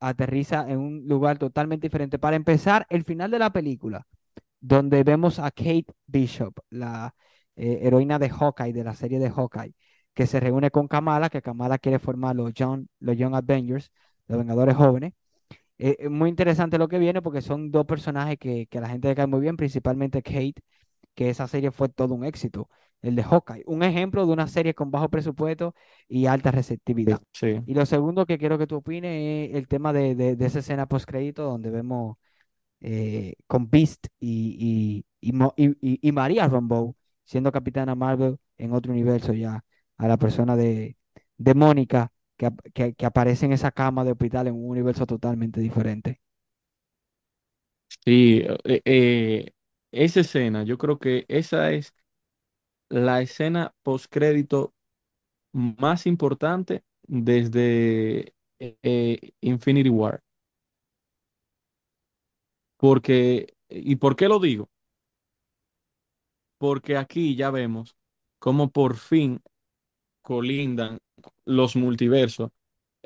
aterriza 0.00 0.68
en 0.70 0.78
un 0.78 1.06
lugar 1.08 1.38
totalmente 1.38 1.86
diferente. 1.86 2.18
Para 2.18 2.36
empezar, 2.36 2.86
el 2.90 3.04
final 3.04 3.30
de 3.30 3.38
la 3.38 3.50
película 3.52 4.06
donde 4.60 5.04
vemos 5.04 5.38
a 5.38 5.50
Kate 5.50 5.86
Bishop, 6.06 6.58
la 6.70 7.14
eh, 7.56 7.80
heroína 7.82 8.18
de 8.18 8.30
Hawkeye, 8.30 8.72
de 8.72 8.84
la 8.84 8.94
serie 8.94 9.18
de 9.18 9.30
Hawkeye, 9.30 9.74
que 10.14 10.26
se 10.26 10.40
reúne 10.40 10.70
con 10.70 10.88
Kamala, 10.88 11.28
que 11.30 11.42
Kamala 11.42 11.78
quiere 11.78 11.98
formar 11.98 12.36
los 12.36 12.54
Young, 12.54 12.86
los 13.00 13.16
Young 13.16 13.34
Avengers, 13.34 13.92
los 14.28 14.38
Vengadores 14.38 14.76
Jóvenes. 14.76 15.12
Eh, 15.78 16.08
muy 16.08 16.30
interesante 16.30 16.78
lo 16.78 16.88
que 16.88 16.98
viene 16.98 17.22
porque 17.22 17.42
son 17.42 17.70
dos 17.70 17.86
personajes 17.86 18.38
que, 18.38 18.66
que 18.68 18.78
a 18.78 18.80
la 18.82 18.88
gente 18.90 19.08
le 19.08 19.14
cae 19.16 19.26
muy 19.26 19.40
bien, 19.40 19.56
principalmente 19.56 20.22
Kate, 20.22 20.54
que 21.14 21.30
esa 21.30 21.48
serie 21.48 21.70
fue 21.72 21.88
todo 21.88 22.14
un 22.14 22.24
éxito, 22.24 22.68
el 23.04 23.16
de 23.16 23.22
Hawkeye. 23.22 23.62
Un 23.66 23.82
ejemplo 23.82 24.26
de 24.26 24.32
una 24.32 24.46
serie 24.46 24.74
con 24.74 24.90
bajo 24.90 25.08
presupuesto 25.08 25.74
y 26.08 26.26
alta 26.26 26.50
receptividad. 26.50 27.20
Sí. 27.32 27.60
Y 27.66 27.74
lo 27.74 27.86
segundo 27.86 28.26
que 28.26 28.38
quiero 28.38 28.58
que 28.58 28.66
tú 28.66 28.76
opines 28.76 29.50
es 29.50 29.56
el 29.56 29.68
tema 29.68 29.92
de, 29.92 30.14
de, 30.14 30.36
de 30.36 30.46
esa 30.46 30.60
escena 30.60 30.86
post 30.86 31.06
crédito 31.08 31.44
donde 31.44 31.70
vemos 31.70 32.16
eh, 32.80 33.34
con 33.46 33.70
Beast 33.70 34.08
y, 34.20 35.04
y, 35.20 35.32
y, 36.02 36.12
María 36.12 36.46
Rambeau 36.48 36.94
siendo 37.24 37.50
Capitana 37.52 37.94
Marvel 37.94 38.36
en 38.58 38.72
otro 38.72 38.92
universo 38.92 39.32
ya, 39.32 39.64
a 39.96 40.08
la 40.08 40.18
persona 40.18 40.56
de, 40.56 40.96
de 41.38 41.54
Mónica 41.54 42.12
que, 42.36 42.94
que 42.94 43.06
aparece 43.06 43.46
en 43.46 43.52
esa 43.52 43.70
cama 43.70 44.04
de 44.04 44.12
hospital 44.12 44.48
en 44.48 44.54
un 44.54 44.68
universo 44.70 45.06
totalmente 45.06 45.60
diferente. 45.60 46.20
Sí, 48.04 48.42
eh, 48.64 48.82
eh, 48.84 49.52
esa 49.92 50.20
escena, 50.20 50.64
yo 50.64 50.76
creo 50.78 50.98
que 50.98 51.24
esa 51.28 51.72
es 51.72 51.94
la 52.88 53.22
escena 53.22 53.74
postcrédito 53.82 54.74
más 55.52 56.06
importante 56.06 56.84
desde 57.02 58.34
eh, 58.58 58.76
eh, 58.82 59.32
Infinity 59.40 59.90
War. 59.90 60.22
Porque, 62.76 63.54
¿y 63.68 63.96
por 63.96 64.16
qué 64.16 64.28
lo 64.28 64.38
digo? 64.38 64.68
Porque 66.58 66.96
aquí 66.96 67.36
ya 67.36 67.50
vemos 67.50 67.96
cómo 68.38 68.70
por 68.70 68.96
fin 68.96 69.40
colindan 70.22 70.98
los 71.44 71.76
multiversos, 71.76 72.50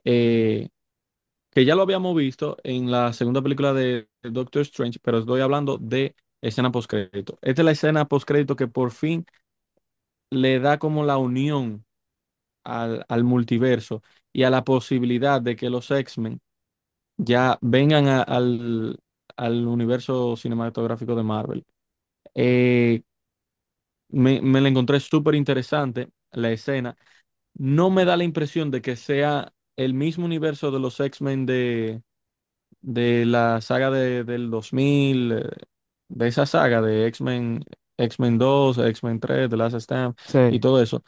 eh, 0.05 0.69
que 1.51 1.65
ya 1.65 1.75
lo 1.75 1.83
habíamos 1.83 2.17
visto 2.17 2.57
en 2.65 2.91
la 2.91 3.13
segunda 3.13 3.43
película 3.43 3.73
de 3.75 4.09
Doctor 4.23 4.63
Strange, 4.63 5.01
pero 5.03 5.19
estoy 5.19 5.41
hablando 5.41 5.79
de 5.79 6.15
escena 6.41 6.73
postcrédito. 6.73 7.39
Esta 7.43 7.63
es 7.63 7.67
la 7.67 7.73
escena 7.73 8.07
postcrédito 8.09 8.57
que 8.57 8.69
por 8.69 8.93
fin 8.93 9.27
le 10.31 10.61
da 10.61 10.79
como 10.79 11.05
la 11.05 11.19
unión 11.19 11.85
al, 12.65 13.05
al 13.09 13.25
multiverso 13.25 14.03
y 14.33 14.45
a 14.45 14.51
la 14.51 14.65
posibilidad 14.65 15.41
de 15.43 15.57
que 15.57 15.71
los 15.71 15.91
X-Men 15.91 16.41
ya 17.19 17.59
vengan 17.63 18.09
a- 18.09 18.23
al, 18.23 18.99
al 19.37 19.67
universo 19.69 20.37
cinematográfico 20.37 21.15
de 21.17 21.23
Marvel. 21.25 21.67
Eh, 22.35 23.03
me, 24.09 24.41
me 24.43 24.61
la 24.61 24.69
encontré 24.69 25.01
súper 25.01 25.35
interesante 25.35 26.11
la 26.33 26.51
escena. 26.51 26.97
No 27.55 27.91
me 27.91 28.05
da 28.05 28.17
la 28.17 28.25
impresión 28.25 28.71
de 28.71 28.83
que 28.83 28.97
sea 28.97 29.55
el 29.77 29.95
mismo 29.95 30.27
universo 30.27 30.71
de 30.71 30.81
los 30.81 31.01
X-Men 31.01 31.47
de, 31.47 32.03
de 32.83 33.27
la 33.27 33.61
saga 33.61 33.91
de, 33.91 34.25
del 34.25 34.51
2000, 34.51 35.33
eh, 35.33 35.51
de 36.09 36.29
esa 36.29 36.47
saga 36.47 36.83
de 36.83 37.07
X-Men, 37.09 37.65
X-Men 37.99 38.39
2, 38.39 38.79
X-Men 38.79 39.21
3, 39.21 39.51
The 39.51 39.57
Last 39.59 39.77
Stand 39.77 40.17
y 40.49 40.61
todo 40.61 40.83
eso. 40.83 41.05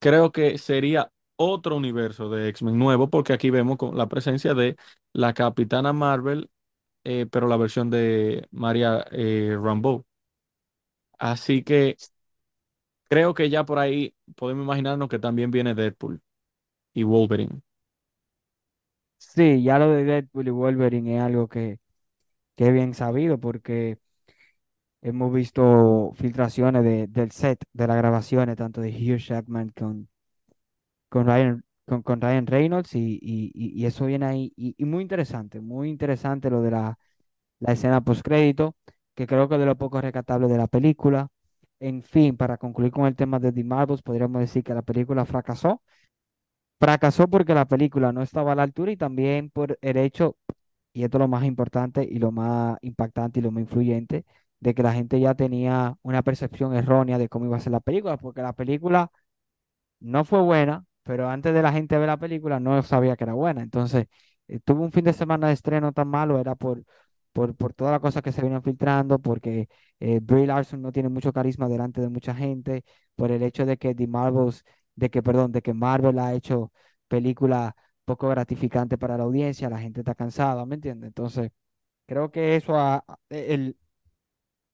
Creo 0.00 0.32
que 0.32 0.58
sería 0.58 1.10
otro 1.36 1.76
universo 1.76 2.30
de 2.30 2.48
X-Men 2.50 2.78
nuevo, 2.78 3.10
porque 3.10 3.32
aquí 3.32 3.50
vemos 3.50 3.76
con 3.78 3.96
la 3.96 4.08
presencia 4.08 4.54
de 4.54 4.76
la 5.12 5.34
Capitana 5.34 5.92
Marvel, 5.92 6.50
eh, 7.04 7.26
pero 7.30 7.48
la 7.48 7.56
versión 7.58 7.90
de 7.90 8.48
María 8.52 9.06
eh, 9.12 9.56
Rambeau. 9.60 10.06
Así 11.18 11.62
que 11.64 11.96
creo 13.08 13.34
que 13.34 13.50
ya 13.50 13.64
por 13.64 13.78
ahí 13.78 14.14
podemos 14.36 14.64
imaginarnos 14.64 15.08
que 15.08 15.18
también 15.18 15.50
viene 15.50 15.74
Deadpool 15.74 16.20
y 16.94 17.04
Wolverine. 17.04 17.62
Sí, 19.18 19.62
ya 19.62 19.78
lo 19.78 19.90
de 19.90 20.04
Deadpool 20.04 20.48
y 20.48 20.50
Wolverine 20.50 21.16
es 21.16 21.22
algo 21.22 21.48
que, 21.48 21.80
que 22.56 22.68
es 22.68 22.74
bien 22.74 22.94
sabido 22.94 23.40
porque 23.40 23.98
hemos 25.08 25.32
visto 25.32 26.12
filtraciones 26.14 26.82
de, 26.84 27.06
del 27.06 27.30
set 27.30 27.62
de 27.72 27.86
las 27.86 27.96
grabaciones, 27.96 28.56
tanto 28.56 28.80
de 28.80 28.90
Hugh 28.90 29.18
Jackman 29.18 29.70
con, 29.70 30.08
con 31.08 31.26
Ryan, 31.26 31.64
con, 31.86 32.02
con 32.02 32.20
Ryan 32.20 32.46
Reynolds 32.46 32.94
y, 32.94 33.18
y, 33.22 33.86
eso 33.86 34.06
viene 34.06 34.26
ahí. 34.26 34.52
Y, 34.56 34.74
y 34.78 34.84
muy 34.84 35.02
interesante, 35.02 35.60
muy 35.60 35.90
interesante 35.90 36.50
lo 36.50 36.62
de 36.62 36.72
la, 36.72 36.98
la 37.60 37.72
escena 37.72 38.02
postcrédito, 38.02 38.76
que 39.14 39.26
creo 39.26 39.48
que 39.48 39.54
es 39.56 39.60
de 39.60 39.66
lo 39.66 39.76
poco 39.78 40.00
rescatable 40.00 40.48
de 40.48 40.58
la 40.58 40.66
película. 40.68 41.28
En 41.80 42.02
fin, 42.02 42.36
para 42.36 42.58
concluir 42.58 42.92
con 42.92 43.06
el 43.06 43.16
tema 43.16 43.38
de 43.38 43.52
The 43.52 43.64
Marvels, 43.64 44.02
podríamos 44.02 44.40
decir 44.40 44.64
que 44.64 44.74
la 44.74 44.82
película 44.82 45.24
fracasó. 45.26 45.82
Fracasó 46.78 47.28
porque 47.28 47.54
la 47.54 47.66
película 47.66 48.12
no 48.12 48.22
estaba 48.22 48.52
a 48.52 48.54
la 48.54 48.62
altura 48.62 48.92
y 48.92 48.96
también 48.96 49.50
por 49.50 49.78
el 49.80 49.96
hecho, 49.96 50.36
y 50.92 51.04
esto 51.04 51.18
es 51.18 51.20
lo 51.20 51.28
más 51.28 51.44
importante 51.44 52.04
y 52.04 52.18
lo 52.18 52.32
más 52.32 52.78
impactante 52.82 53.40
y 53.40 53.42
lo 53.42 53.50
más 53.50 53.62
influyente, 53.62 54.24
de 54.60 54.74
que 54.74 54.82
la 54.82 54.92
gente 54.92 55.20
ya 55.20 55.34
tenía 55.34 55.96
una 56.02 56.22
percepción 56.22 56.74
errónea 56.74 57.18
de 57.18 57.28
cómo 57.28 57.46
iba 57.46 57.56
a 57.56 57.60
ser 57.60 57.72
la 57.72 57.80
película, 57.80 58.16
porque 58.16 58.42
la 58.42 58.52
película 58.54 59.10
no 60.00 60.24
fue 60.24 60.40
buena, 60.42 60.84
pero 61.02 61.28
antes 61.28 61.54
de 61.54 61.62
la 61.62 61.72
gente 61.72 61.98
ver 61.98 62.08
la 62.08 62.18
película 62.18 62.60
no 62.60 62.82
sabía 62.82 63.16
que 63.16 63.24
era 63.24 63.34
buena. 63.34 63.62
Entonces, 63.62 64.06
eh, 64.48 64.60
tuvo 64.64 64.82
un 64.84 64.92
fin 64.92 65.04
de 65.04 65.12
semana 65.12 65.48
de 65.48 65.54
estreno 65.54 65.92
tan 65.92 66.08
malo, 66.08 66.38
era 66.38 66.54
por, 66.54 66.84
por, 67.32 67.54
por 67.56 67.72
todas 67.74 67.92
las 67.92 68.00
cosas 68.00 68.22
que 68.22 68.32
se 68.32 68.42
venían 68.42 68.62
filtrando, 68.62 69.18
porque 69.18 69.68
eh, 70.00 70.20
Brie 70.22 70.46
Larson 70.46 70.82
no 70.82 70.92
tiene 70.92 71.08
mucho 71.08 71.32
carisma 71.32 71.68
delante 71.68 72.00
de 72.00 72.08
mucha 72.08 72.34
gente, 72.34 72.84
por 73.14 73.30
el 73.32 73.42
hecho 73.42 73.66
de 73.66 73.76
que 73.76 73.94
The 73.94 74.06
Marvels, 74.06 74.64
de 74.94 75.10
que, 75.10 75.22
perdón, 75.22 75.52
de 75.52 75.62
que 75.62 75.74
Marvel 75.74 76.18
ha 76.18 76.34
hecho 76.34 76.72
películas 77.08 77.72
poco 78.04 78.28
gratificantes 78.28 78.98
para 78.98 79.16
la 79.18 79.24
audiencia, 79.24 79.68
la 79.68 79.78
gente 79.78 80.00
está 80.00 80.14
cansada, 80.14 80.64
¿me 80.66 80.76
entiendes? 80.76 81.08
Entonces, 81.08 81.50
creo 82.06 82.30
que 82.30 82.56
eso 82.56 82.76
ha, 82.78 83.04
el, 83.30 83.76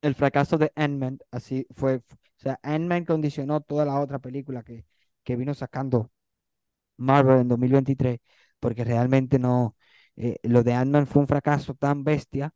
el 0.02 0.14
fracaso 0.14 0.59
de 0.59 0.73
Ant-Man 0.76 1.18
así 1.30 1.66
fue, 1.76 1.97
o 1.99 2.02
sea, 2.38 2.59
Ant-Man 2.62 3.04
condicionó 3.04 3.61
toda 3.61 3.85
la 3.85 4.00
otra 4.00 4.18
película 4.18 4.62
que, 4.62 4.85
que 5.25 5.37
vino 5.37 5.54
sacando 5.54 6.11
Marvel 6.97 7.40
en 7.40 7.49
2023, 7.49 8.21
porque 8.61 8.85
realmente 8.85 9.38
no, 9.38 9.76
eh, 10.16 10.38
lo 10.44 10.62
de 10.62 10.75
Ant-Man 10.75 11.06
fue 11.06 11.23
un 11.23 11.28
fracaso 11.28 11.75
tan 11.75 12.04
bestia 12.04 12.54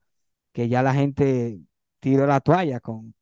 que 0.53 0.69
ya 0.69 0.83
la 0.83 0.95
gente 0.95 1.61
tiró 2.01 2.27
la 2.27 2.41
toalla 2.41 2.81
con, 2.81 3.15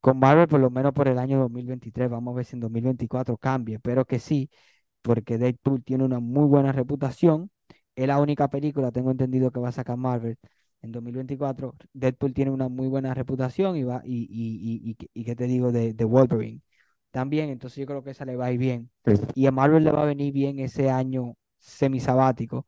con 0.00 0.18
Marvel, 0.18 0.48
por 0.48 0.60
lo 0.60 0.70
menos 0.70 0.92
por 0.92 1.08
el 1.08 1.18
año 1.18 1.40
2023. 1.40 2.10
Vamos 2.10 2.32
a 2.34 2.36
ver 2.36 2.44
si 2.46 2.56
en 2.56 2.60
2024 2.60 3.36
cambia, 3.38 3.76
espero 3.76 4.04
que 4.06 4.18
sí, 4.18 4.50
porque 5.02 5.38
Deadpool 5.38 5.82
tiene 5.84 6.04
una 6.04 6.20
muy 6.20 6.46
buena 6.46 6.72
reputación. 6.72 7.50
Es 7.96 8.06
la 8.08 8.20
única 8.20 8.48
película, 8.48 8.90
tengo 8.92 9.10
entendido, 9.10 9.50
que 9.52 9.60
va 9.60 9.68
a 9.70 9.72
sacar 9.72 9.96
Marvel 9.96 10.38
en 10.82 10.92
2024. 10.92 11.74
Deadpool 11.92 12.34
tiene 12.34 12.50
una 12.50 12.68
muy 12.68 12.88
buena 12.88 13.14
reputación 13.14 13.76
y 13.76 13.84
va, 13.84 14.02
y, 14.04 14.28
y, 14.30 14.96
y, 14.96 15.08
y, 15.14 15.24
qué 15.24 15.36
te 15.36 15.46
digo 15.46 15.72
de, 15.72 15.94
de 15.94 16.04
Wolverine 16.04 16.60
también, 17.12 17.50
entonces 17.50 17.78
yo 17.78 17.86
creo 17.86 18.02
que 18.02 18.10
esa 18.10 18.24
le 18.24 18.36
va 18.36 18.46
a 18.46 18.52
ir 18.52 18.58
bien. 18.58 18.90
Sí. 19.04 19.12
Y 19.34 19.46
a 19.46 19.52
Marvel 19.52 19.84
le 19.84 19.92
va 19.92 20.02
a 20.02 20.06
venir 20.06 20.32
bien 20.32 20.58
ese 20.60 20.90
año 20.90 21.36
semisabático 21.58 22.66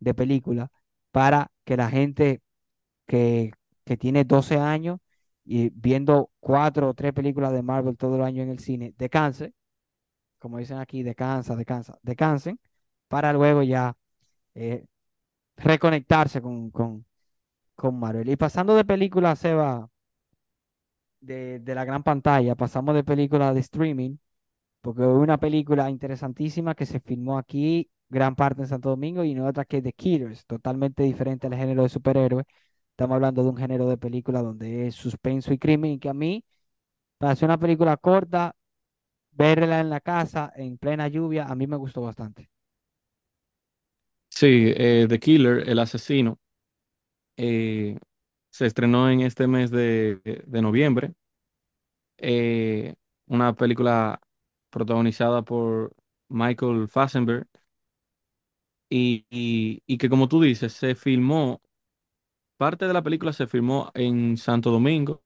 de 0.00 0.14
película 0.14 0.70
para 1.12 1.50
que 1.64 1.76
la 1.76 1.90
gente 1.90 2.42
que, 3.06 3.52
que 3.84 3.96
tiene 3.96 4.24
12 4.24 4.58
años 4.58 5.00
y 5.44 5.70
viendo 5.70 6.30
cuatro 6.40 6.90
o 6.90 6.94
tres 6.94 7.12
películas 7.14 7.52
de 7.52 7.62
Marvel 7.62 7.96
todo 7.96 8.16
el 8.16 8.22
año 8.22 8.42
en 8.42 8.50
el 8.50 8.58
cine, 8.60 8.94
descanse, 8.98 9.54
como 10.38 10.58
dicen 10.58 10.78
aquí, 10.78 11.02
descansa, 11.02 11.56
descansa, 11.56 11.98
descansen, 12.02 12.60
para 13.08 13.32
luego 13.32 13.62
ya 13.62 13.96
eh, 14.54 14.86
reconectarse 15.56 16.42
con, 16.42 16.70
con, 16.70 17.06
con 17.78 17.98
Marvel. 17.98 18.28
Y 18.30 18.36
pasando 18.36 18.74
de 18.76 18.84
película, 18.84 19.36
Seba, 19.36 19.88
de, 21.20 21.58
de 21.60 21.74
la 21.74 21.84
gran 21.84 22.02
pantalla, 22.02 22.54
pasamos 22.54 22.94
de 22.94 23.04
película 23.04 23.52
de 23.54 23.60
streaming, 23.60 24.16
porque 24.82 25.02
hubo 25.02 25.20
una 25.20 25.38
película 25.38 25.90
interesantísima 25.90 26.74
que 26.74 26.86
se 26.86 27.00
filmó 27.00 27.38
aquí, 27.38 27.90
gran 28.08 28.36
parte 28.36 28.62
en 28.62 28.68
Santo 28.68 28.90
Domingo, 28.90 29.24
y 29.24 29.34
no 29.34 29.46
otra 29.46 29.64
que 29.64 29.82
The 29.82 29.92
Killers, 29.92 30.46
totalmente 30.46 31.02
diferente 31.04 31.46
al 31.46 31.56
género 31.56 31.84
de 31.84 31.88
superhéroe. 31.90 32.44
Estamos 32.92 33.16
hablando 33.16 33.42
de 33.44 33.50
un 33.50 33.56
género 33.56 33.88
de 33.88 33.98
película 33.98 34.42
donde 34.42 34.88
es 34.88 34.94
suspenso 34.96 35.52
y 35.52 35.58
crimen, 35.58 35.92
y 35.92 35.98
que 35.98 36.08
a 36.08 36.14
mí, 36.14 36.44
para 37.18 37.32
hacer 37.34 37.48
una 37.48 37.58
película 37.58 37.96
corta, 37.96 38.54
verla 39.32 39.80
en 39.80 39.90
la 39.90 40.00
casa, 40.00 40.52
en 40.56 40.78
plena 40.78 41.08
lluvia, 41.08 41.46
a 41.46 41.54
mí 41.54 41.66
me 41.66 41.76
gustó 41.76 42.02
bastante. 42.02 42.50
Sí, 44.30 44.72
eh, 44.76 45.06
The 45.08 45.18
Killer, 45.18 45.68
el 45.68 45.78
asesino, 45.80 46.38
eh, 47.38 47.98
se 48.50 48.66
estrenó 48.66 49.10
en 49.10 49.22
este 49.22 49.48
mes 49.48 49.72
de, 49.72 50.20
de 50.46 50.62
noviembre. 50.62 51.14
Eh, 52.18 52.94
una 53.26 53.54
película 53.54 54.20
protagonizada 54.70 55.42
por 55.42 55.94
Michael 56.28 56.88
Fassbender 56.88 57.46
y, 58.90 59.26
y- 59.86 59.98
que 59.98 60.08
como 60.08 60.28
tú 60.28 60.40
dices, 60.42 60.72
se 60.72 60.94
filmó, 60.94 61.60
parte 62.56 62.86
de 62.86 62.92
la 62.94 63.02
película 63.02 63.32
se 63.32 63.46
filmó 63.46 63.90
en 63.94 64.36
Santo 64.36 64.70
Domingo, 64.70 65.22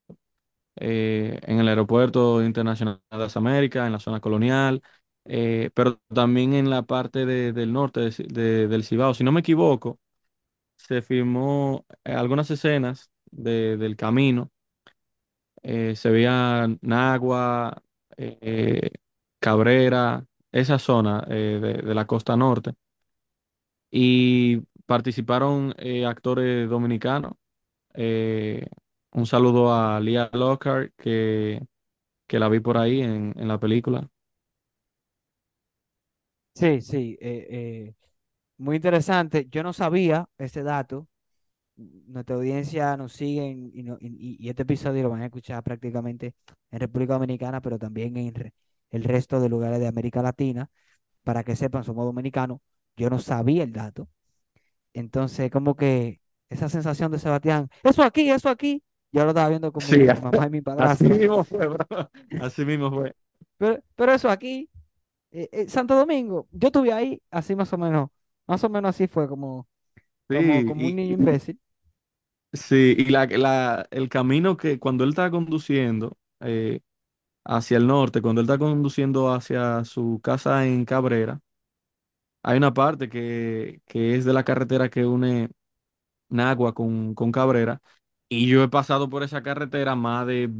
eh, 0.76 1.40
en 1.44 1.60
el 1.60 1.68
Aeropuerto 1.68 2.44
Internacional 2.44 3.02
de 3.10 3.18
las 3.18 3.36
Américas, 3.38 3.86
en 3.86 3.92
la 3.94 4.00
zona 4.00 4.20
colonial, 4.20 4.82
eh, 5.26 5.70
pero 5.74 6.00
también 6.14 6.54
en 6.54 6.70
la 6.70 6.82
parte 6.84 7.26
de- 7.26 7.52
del 7.52 7.72
norte 7.72 8.00
de- 8.10 8.68
del 8.68 8.84
Cibao. 8.84 9.14
Si 9.14 9.24
no 9.24 9.32
me 9.32 9.40
equivoco, 9.40 10.00
se 10.92 11.02
filmó 11.02 11.86
eh, 12.04 12.12
algunas 12.12 12.50
escenas 12.50 13.10
de- 13.30 13.76
del 13.76 13.96
camino 13.96 14.50
eh, 15.62 15.94
se 15.96 16.10
veía 16.10 16.68
Nagua, 16.80 17.82
eh, 18.16 18.90
Cabrera, 19.40 20.24
esa 20.52 20.78
zona 20.78 21.20
de, 21.22 21.60
de 21.60 21.94
la 21.94 22.06
costa 22.06 22.36
norte. 22.36 22.74
Y 23.90 24.58
participaron 24.86 25.74
actores 26.06 26.68
dominicanos. 26.68 27.32
Un 29.14 29.26
saludo 29.26 29.72
a 29.74 30.00
Lia 30.00 30.30
Lockhart, 30.32 30.92
que, 30.96 31.62
que 32.28 32.38
la 32.40 32.48
vi 32.50 32.60
por 32.60 32.78
ahí 32.78 33.02
en, 33.02 33.34
en 33.38 33.48
la 33.48 33.58
película. 33.60 34.08
Sí, 36.54 36.80
sí, 36.80 37.18
muy 38.62 38.76
interesante. 38.76 39.46
Yo 39.50 39.62
no 39.62 39.72
sabía 39.72 40.28
ese 40.38 40.62
dato. 40.62 41.08
Nuestra 41.76 42.36
audiencia 42.36 42.96
nos 42.96 43.12
sigue 43.14 43.46
en- 43.50 43.70
y, 43.74 43.82
no- 43.82 43.98
y- 44.00 44.36
y 44.40 44.48
este 44.50 44.62
episodio 44.62 45.02
lo 45.04 45.10
van 45.10 45.22
a 45.22 45.26
escuchar 45.26 45.62
prácticamente 45.62 46.34
en 46.70 46.80
República 46.80 47.14
Dominicana, 47.14 47.60
pero 47.60 47.78
también 47.78 48.16
en 48.16 48.34
re- 48.34 48.54
el 48.90 49.04
resto 49.04 49.40
de 49.40 49.48
lugares 49.48 49.80
de 49.80 49.88
América 49.88 50.22
Latina. 50.22 50.70
Para 51.24 51.44
que 51.44 51.56
sepan, 51.56 51.84
somos 51.84 52.06
dominicanos. 52.06 52.60
Yo 52.96 53.10
no 53.10 53.18
sabía 53.20 53.64
el 53.64 53.72
dato. 53.72 54.08
Entonces, 54.94 55.50
como 55.50 55.76
que 55.76 56.20
esa 56.50 56.68
sensación 56.68 57.12
de 57.12 57.18
Sebastián, 57.18 57.68
eso 57.82 58.02
aquí, 58.02 58.30
eso 58.30 58.48
aquí, 58.50 58.82
yo 59.12 59.24
lo 59.24 59.30
estaba 59.30 59.48
viendo 59.50 59.72
con 59.72 59.84
mi, 59.86 59.92
Sí, 59.92 59.98
mi 59.98 60.20
mamá 60.20 60.46
y 60.46 60.50
mi 60.50 60.60
así 60.76 61.04
padrastro. 61.04 61.10
mismo 61.10 61.44
fue, 61.44 61.66
bro. 61.68 61.86
Así 62.38 62.64
mismo 62.64 62.90
fue. 62.90 63.14
Pero, 63.58 63.82
pero 63.94 64.12
eso 64.12 64.28
aquí, 64.30 64.68
eh, 65.32 65.48
eh, 65.52 65.68
Santo 65.68 65.96
Domingo, 65.96 66.48
yo 66.52 66.68
estuve 66.68 66.92
ahí, 66.92 67.22
así 67.30 67.56
más 67.56 67.72
o 67.72 67.78
menos, 67.78 68.10
más 68.52 68.64
o 68.64 68.70
menos 68.70 68.90
así 68.90 69.08
fue 69.08 69.28
como, 69.28 69.66
como, 70.32 70.64
Sí, 70.64 70.66
como 70.66 70.86
un 70.88 70.96
y, 70.96 70.98
niño 70.98 71.14
imbécil. 71.14 71.60
sí, 72.52 72.94
y 72.98 73.04
la, 73.06 73.26
la, 73.26 73.86
el 73.90 74.08
camino 74.08 74.56
que 74.56 74.78
cuando 74.78 75.04
él 75.04 75.10
estaba 75.10 75.30
conduciendo, 75.30 76.16
eh, 76.40 76.80
hacia 77.44 77.78
el 77.78 77.86
norte, 77.86 78.22
cuando 78.22 78.40
él 78.42 78.46
está 78.48 78.58
conduciendo 78.58 79.32
hacia 79.34 79.84
su 79.84 80.20
casa 80.22 80.66
en 80.66 80.84
Cabrera, 80.84 81.40
hay 82.42 82.56
una 82.58 82.74
parte 82.74 83.08
que, 83.08 83.80
que 83.86 84.16
es 84.16 84.24
de 84.24 84.32
la 84.32 84.44
carretera 84.44 84.88
que 84.90 85.06
une 85.06 85.50
Nagua 86.30 86.74
con, 86.74 87.14
con 87.14 87.32
Cabrera, 87.32 87.80
y 88.28 88.48
yo 88.48 88.62
he 88.64 88.68
pasado 88.68 89.10
por 89.10 89.22
esa 89.24 89.42
carretera 89.42 89.96
más 89.96 90.26
de, 90.26 90.50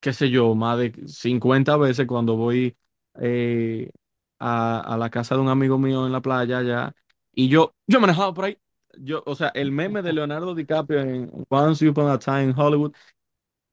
qué 0.00 0.12
sé 0.12 0.30
yo, 0.30 0.54
más 0.54 0.78
de 0.78 0.92
50 1.08 1.76
veces 1.76 2.06
cuando 2.06 2.36
voy 2.36 2.76
eh, 3.20 3.90
a, 4.38 4.80
a 4.80 4.96
la 4.98 5.10
casa 5.10 5.34
de 5.36 5.42
un 5.42 5.48
amigo 5.48 5.78
mío 5.78 6.06
en 6.06 6.12
la 6.12 6.20
playa 6.22 6.58
allá, 6.58 6.94
y 7.34 7.48
yo, 7.48 7.74
yo 7.86 7.98
he 7.98 8.00
manejado 8.00 8.34
por 8.34 8.44
ahí. 8.46 8.58
Yo, 8.98 9.22
o 9.26 9.34
sea, 9.34 9.48
el 9.54 9.72
meme 9.72 10.02
de 10.02 10.12
Leonardo 10.12 10.54
DiCaprio 10.54 11.00
en 11.00 11.30
Once 11.48 11.88
Upon 11.88 12.10
a 12.10 12.18
Time 12.18 12.44
in 12.44 12.54
Hollywood, 12.58 12.92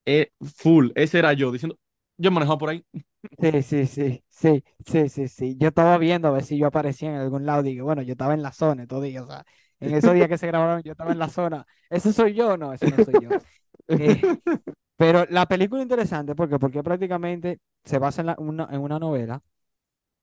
es 0.06 0.30
full, 0.58 0.92
ese 0.96 1.20
era 1.20 1.34
yo, 1.34 1.52
diciendo, 1.52 1.78
yo 2.18 2.30
he 2.30 2.34
manejado 2.34 2.58
por 2.60 2.70
ahí. 2.70 2.86
Sí, 3.38 3.62
sí, 3.64 3.86
sí, 3.88 4.24
sí, 4.30 4.64
sí, 4.86 5.10
sí, 5.10 5.28
sí. 5.28 5.56
Yo 5.58 5.70
estaba 5.70 5.98
viendo 5.98 6.28
a 6.28 6.32
ver 6.32 6.44
si 6.44 6.58
yo 6.58 6.68
aparecía 6.68 7.10
en 7.10 7.16
algún 7.16 7.46
lado. 7.46 7.64
Digo, 7.64 7.86
bueno, 7.86 8.02
yo 8.02 8.14
estaba 8.14 8.34
en 8.34 8.42
la 8.42 8.52
zona 8.52 8.86
todo 8.88 9.02
día, 9.02 9.24
o 9.24 9.28
sea, 9.28 9.46
en 9.80 9.94
esos 9.96 10.14
días 10.14 10.28
que 10.28 10.38
se 10.38 10.48
grabaron, 10.48 10.82
yo 10.84 10.92
estaba 10.92 11.12
en 11.12 11.20
la 11.20 11.30
zona. 11.30 11.66
¿Ese 11.90 12.12
soy 12.14 12.34
yo? 12.34 12.58
No, 12.58 12.74
ese 12.74 12.90
no 12.90 13.00
soy 13.00 13.20
yo. 13.20 13.38
Eh, 13.96 14.26
pero 14.98 15.26
la 15.30 15.48
película 15.48 15.82
interesante, 15.84 16.36
porque 16.36 16.60
Porque 16.60 16.84
prácticamente 16.84 17.60
se 17.86 18.00
basa 18.00 18.22
en, 18.22 18.28
la- 18.28 18.36
una, 18.40 18.68
en 18.72 18.82
una 18.82 19.00
novela. 19.00 19.44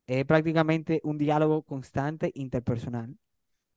Es 0.06 0.24
prácticamente 0.26 1.00
un 1.04 1.18
diálogo 1.18 1.62
constante 1.62 2.32
interpersonal. 2.34 3.16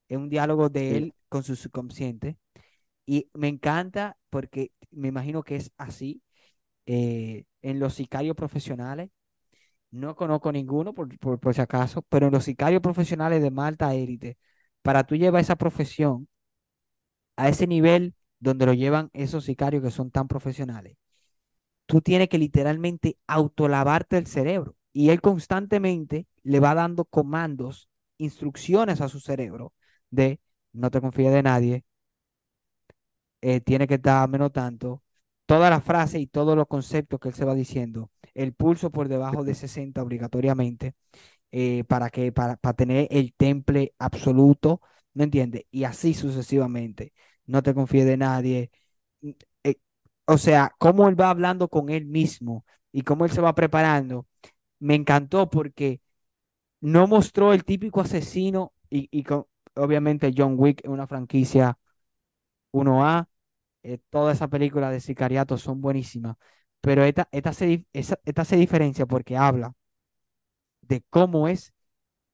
Es 0.09 0.17
un 0.17 0.29
diálogo 0.29 0.69
de 0.69 0.97
Sí. 0.97 0.97
él 0.97 1.15
con 1.29 1.43
su 1.43 1.55
subconsciente. 1.57 2.37
Y 3.05 3.29
me 3.33 3.47
encanta 3.49 4.17
porque 4.29 4.71
me 4.91 5.09
imagino 5.09 5.43
que 5.43 5.55
es 5.57 5.71
así 5.77 6.23
eh, 6.87 7.45
en 7.61 7.79
los 7.79 7.95
sicarios 7.95 8.35
profesionales. 8.35 9.11
No 9.91 10.15
conozco 10.15 10.51
ninguno, 10.51 10.93
por, 10.93 11.17
por, 11.19 11.39
por 11.39 11.53
si 11.55 11.61
acaso, 11.61 12.01
pero 12.03 12.27
en 12.27 12.33
los 12.33 12.45
sicarios 12.45 12.81
profesionales 12.81 13.41
de 13.41 13.51
Malta 13.51 13.93
élite, 13.95 14.37
para 14.83 15.03
tú 15.05 15.15
llevar 15.15 15.41
esa 15.41 15.55
profesión 15.57 16.27
a 17.35 17.49
ese 17.49 17.67
nivel 17.67 18.15
donde 18.39 18.65
lo 18.65 18.73
llevan 18.73 19.09
esos 19.13 19.45
sicarios 19.45 19.83
que 19.83 19.91
son 19.91 20.11
tan 20.11 20.27
profesionales, 20.27 20.97
tú 21.85 22.01
tienes 22.01 22.29
que 22.29 22.37
literalmente 22.37 23.17
autolavarte 23.27 24.17
el 24.17 24.27
cerebro. 24.27 24.75
Y 24.93 25.09
él 25.11 25.21
constantemente 25.21 26.27
le 26.43 26.59
va 26.59 26.75
dando 26.75 27.05
comandos, 27.05 27.89
instrucciones 28.17 29.01
a 29.01 29.09
su 29.09 29.19
cerebro 29.19 29.73
de 30.11 30.39
no 30.73 30.91
te 30.91 31.01
confíes 31.01 31.31
de 31.33 31.43
nadie, 31.43 31.85
eh, 33.41 33.61
tiene 33.61 33.87
que 33.87 33.95
estar 33.95 34.27
menos 34.29 34.51
tanto. 34.51 35.03
Toda 35.45 35.69
la 35.69 35.81
frase 35.81 36.19
y 36.19 36.27
todos 36.27 36.55
los 36.55 36.67
conceptos 36.67 37.19
que 37.19 37.29
él 37.29 37.33
se 37.35 37.45
va 37.45 37.55
diciendo, 37.55 38.11
el 38.35 38.53
pulso 38.53 38.91
por 38.91 39.07
debajo 39.07 39.43
de 39.43 39.55
60 39.55 40.03
obligatoriamente 40.03 40.93
eh, 41.51 41.83
para 41.85 42.09
que, 42.11 42.31
para, 42.33 42.57
para 42.57 42.75
tener 42.75 43.07
el 43.11 43.33
temple 43.35 43.93
absoluto, 43.99 44.81
¿me 45.13 45.25
entiendes? 45.25 45.65
Y 45.71 45.85
así 45.85 46.13
sucesivamente. 46.15 47.13
No 47.47 47.63
te 47.63 47.73
confíes 47.75 48.05
de 48.07 48.17
nadie. 48.17 48.71
Mm, 49.21 49.31
eh, 49.65 49.75
o 50.27 50.37
sea, 50.39 50.73
cómo 50.79 51.09
él 51.09 51.19
va 51.19 51.29
hablando 51.31 51.69
con 51.69 51.89
él 51.89 52.05
mismo 52.07 52.65
y 52.91 53.03
cómo 53.03 53.25
él 53.25 53.31
se 53.31 53.41
va 53.41 53.55
preparando, 53.55 54.27
me 54.79 54.95
encantó 54.95 55.49
porque 55.49 56.01
no 56.81 57.07
mostró 57.07 57.53
el 57.53 57.63
típico 57.65 58.01
asesino 58.01 58.73
y, 58.89 59.07
y 59.11 59.23
con- 59.23 59.45
obviamente 59.79 60.33
John 60.35 60.55
Wick 60.57 60.81
es 60.83 60.89
una 60.91 61.07
franquicia 61.07 61.77
1A, 62.71 63.29
eh, 63.83 63.99
toda 64.11 64.33
esa 64.33 64.47
película 64.49 64.91
de 64.91 65.01
sicariato 65.01 65.57
son 65.59 65.81
buenísimas, 65.81 66.37
pero 66.81 67.03
esta, 67.05 67.29
esta, 67.33 67.53
se, 67.53 67.87
esta 67.93 68.45
se 68.45 68.57
diferencia 68.57 69.05
porque 69.07 69.37
habla 69.37 69.75
de 70.81 71.03
cómo 71.09 71.47
es 71.47 71.73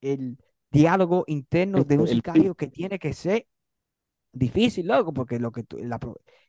el 0.00 0.38
diálogo 0.70 1.24
interno 1.28 1.84
de 1.84 1.98
un 1.98 2.08
sicario 2.08 2.54
que 2.54 2.68
tiene 2.68 2.98
que 3.00 3.14
ser 3.14 3.48
difícil, 4.32 4.88
loco, 4.88 5.12
porque 5.14 5.38
lo 5.40 5.52
que 5.52 5.64
tú- 5.64 5.78
la 5.78 6.00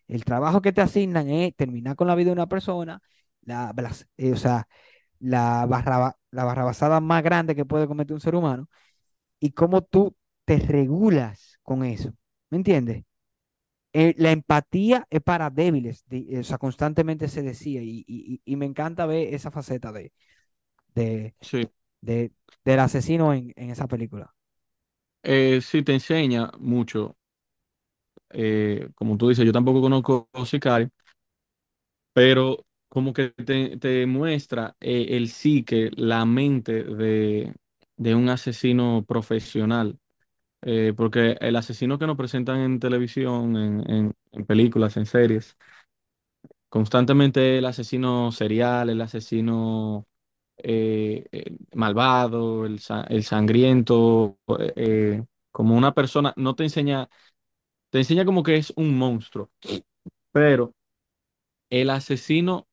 el 0.08 0.26
trabajo 0.26 0.62
que 0.62 0.74
te 0.74 0.82
asignan 0.82 1.30
es 1.30 1.56
terminar 1.56 1.96
con 1.98 2.08
la 2.08 2.16
vida 2.16 2.28
de 2.28 2.34
una 2.34 2.48
persona, 2.50 3.02
la, 3.44 3.74
eh, 4.18 4.34
o 4.34 4.38
sea, 4.38 4.68
la, 5.20 5.66
barraba- 5.68 6.18
la 6.32 6.46
barrabasada 6.46 7.02
más 7.02 7.24
grande 7.24 7.56
que 7.56 7.66
puede 7.66 7.88
cometer 7.88 8.14
un 8.16 8.22
ser 8.22 8.36
humano 8.36 8.70
y 9.40 9.52
cómo 9.52 9.82
tú 9.84 10.16
te 10.48 10.60
regulas 10.60 11.60
con 11.64 11.86
eso. 11.86 12.14
¿Me 12.52 12.58
entiendes? 12.60 13.06
Eh, 13.94 14.14
la 14.18 14.32
empatía 14.32 15.08
es 15.10 15.22
para 15.22 15.50
débiles, 15.50 16.06
o 16.40 16.44
sea, 16.44 16.58
constantemente 16.60 17.28
se 17.30 17.44
decía, 17.44 17.82
y, 17.84 18.06
y- 18.08 18.42
y- 18.46 18.56
me 18.58 18.66
encanta 18.68 19.06
ver 19.08 19.34
esa 19.34 19.52
faceta 19.52 19.92
de, 19.92 20.14
de, 20.96 21.36
sí. 21.42 21.70
de- 22.02 22.34
del 22.66 22.80
asesino 22.82 23.34
en, 23.34 23.54
en 23.58 23.72
esa 23.72 23.88
película. 23.88 24.34
Eh, 25.24 25.60
sí, 25.62 25.84
te 25.84 25.94
enseña 25.94 26.52
mucho. 26.60 27.16
eh, 28.32 28.90
como 28.96 29.18
tú 29.18 29.30
dices, 29.30 29.46
yo 29.46 29.52
tampoco 29.54 29.82
conozco 29.82 30.30
Sicario, 30.46 30.90
pero 32.14 32.66
como 32.90 33.14
que 33.14 33.30
te, 33.30 33.78
te 33.78 34.06
muestra 34.06 34.76
el 34.80 35.30
psique, 35.30 35.92
la 35.96 36.26
mente 36.26 36.84
de, 36.84 37.54
de 37.98 38.16
un 38.16 38.30
asesino 38.30 39.04
profesional. 39.08 40.00
Eh, 40.62 40.94
porque 40.98 41.38
el 41.40 41.56
asesino 41.56 42.00
que 42.00 42.08
nos 42.08 42.18
presentan 42.18 42.60
en 42.60 42.80
televisión, 42.80 43.56
en, 43.56 44.46
películas, 44.46 44.98
en 44.98 45.06
series, 45.06 45.58
constantemente 46.70 47.58
el 47.58 47.66
asesino 47.66 48.32
serial, 48.32 48.90
el 48.90 49.02
asesino 49.02 50.06
eh, 50.58 51.26
eh, 51.32 51.58
malvado, 51.74 52.66
el, 52.66 52.80
el 53.10 53.24
sangriento, 53.24 54.40
como 55.52 55.76
una 55.76 55.94
persona, 55.94 56.34
no 56.38 56.56
te 56.56 56.64
enseña, 56.64 57.10
te 57.92 58.00
enseña 58.00 58.26
como 58.26 58.44
que 58.44 58.58
es 58.58 58.74
un 58.78 58.98
monstruo, 58.98 59.52
pero 60.32 60.74
el 61.70 61.90
asesino, 61.90 62.68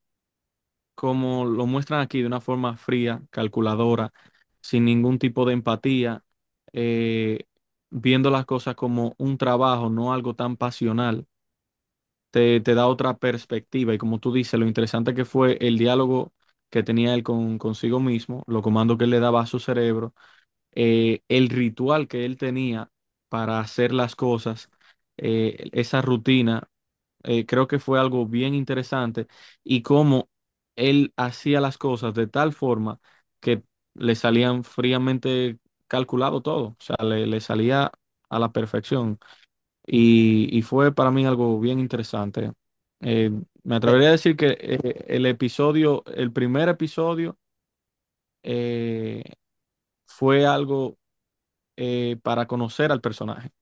como 0.95 1.45
lo 1.45 1.67
muestran 1.67 2.01
aquí 2.01 2.21
de 2.21 2.27
una 2.27 2.41
forma 2.41 2.77
fría, 2.77 3.23
calculadora, 3.31 4.13
sin 4.61 4.85
ningún 4.85 5.19
tipo 5.19 5.45
de 5.47 5.53
empatía, 5.55 6.25
viendo 7.95 8.31
las 8.31 8.47
cosas 8.47 8.77
como 8.77 9.15
un 9.19 9.39
trabajo, 9.39 9.91
no 9.91 10.13
algo 10.15 10.35
tan 10.37 10.57
pasional 10.59 11.27
te, 12.31 12.61
te 12.61 12.75
da 12.75 12.87
otra 12.87 13.17
perspectiva. 13.19 13.95
Y 13.95 13.99
como 13.99 14.19
tú 14.21 14.33
dices, 14.33 14.59
lo 14.59 14.67
interesante 14.67 15.15
que 15.15 15.25
fue 15.25 15.59
el 15.61 15.79
diálogo 15.79 16.33
que 16.71 16.83
tenía 16.83 17.15
él 17.15 17.23
con 17.23 17.59
consigo 17.59 18.01
mismo, 18.01 18.43
los 18.47 18.63
comandos 18.63 18.99
que 18.99 19.05
él 19.05 19.11
le 19.11 19.21
daba 19.21 19.43
a 19.43 19.47
su 19.47 19.61
cerebro, 19.61 20.15
eh, 20.73 21.23
el 21.29 21.49
ritual 21.51 22.09
que 22.09 22.25
él 22.27 22.39
tenía 22.39 22.91
para 23.29 23.61
hacer 23.61 23.93
las 23.95 24.17
cosas, 24.17 24.71
eh, 25.19 25.71
esa 25.73 26.03
rutina, 26.03 26.69
eh, 27.25 27.47
creo 27.47 27.69
que 27.69 27.79
fue 27.79 28.01
algo 28.01 28.27
bien 28.27 28.55
interesante. 28.55 29.27
Y 29.65 29.83
cómo 29.83 30.31
él 30.77 31.13
hacía 31.17 31.61
las 31.61 31.79
cosas 31.79 32.15
de 32.15 32.27
tal 32.27 32.53
forma 32.53 33.01
que 33.41 33.65
le 33.95 34.15
salían 34.17 34.65
fríamente 34.65 35.59
calculado 35.89 36.43
todo, 36.43 36.69
o 36.71 36.77
sea, 36.81 36.97
le, 37.05 37.27
le 37.27 37.41
salía 37.41 37.93
a 38.31 38.39
la 38.39 38.53
perfección 38.53 39.19
y, 39.87 40.49
y 40.57 40.63
fue 40.63 40.95
para 40.95 41.11
mí 41.13 41.27
algo 41.27 41.61
bien 41.61 41.81
interesante. 41.81 42.53
Eh, 43.01 43.31
me 43.65 43.77
Eh, 43.85 43.95
atrevería 43.95 44.09
a 44.11 44.13
decir 44.13 44.37
que 44.37 44.57
eh, 44.61 45.05
el 45.09 45.27
episodio, 45.27 46.05
el 46.15 46.33
primer 46.33 46.69
episodio, 46.71 47.39
eh, 48.43 49.25
fue 50.07 50.47
algo 50.47 50.99
para 52.23 52.47
conocer 52.47 52.93
al 52.93 53.01
personaje. 53.01 53.53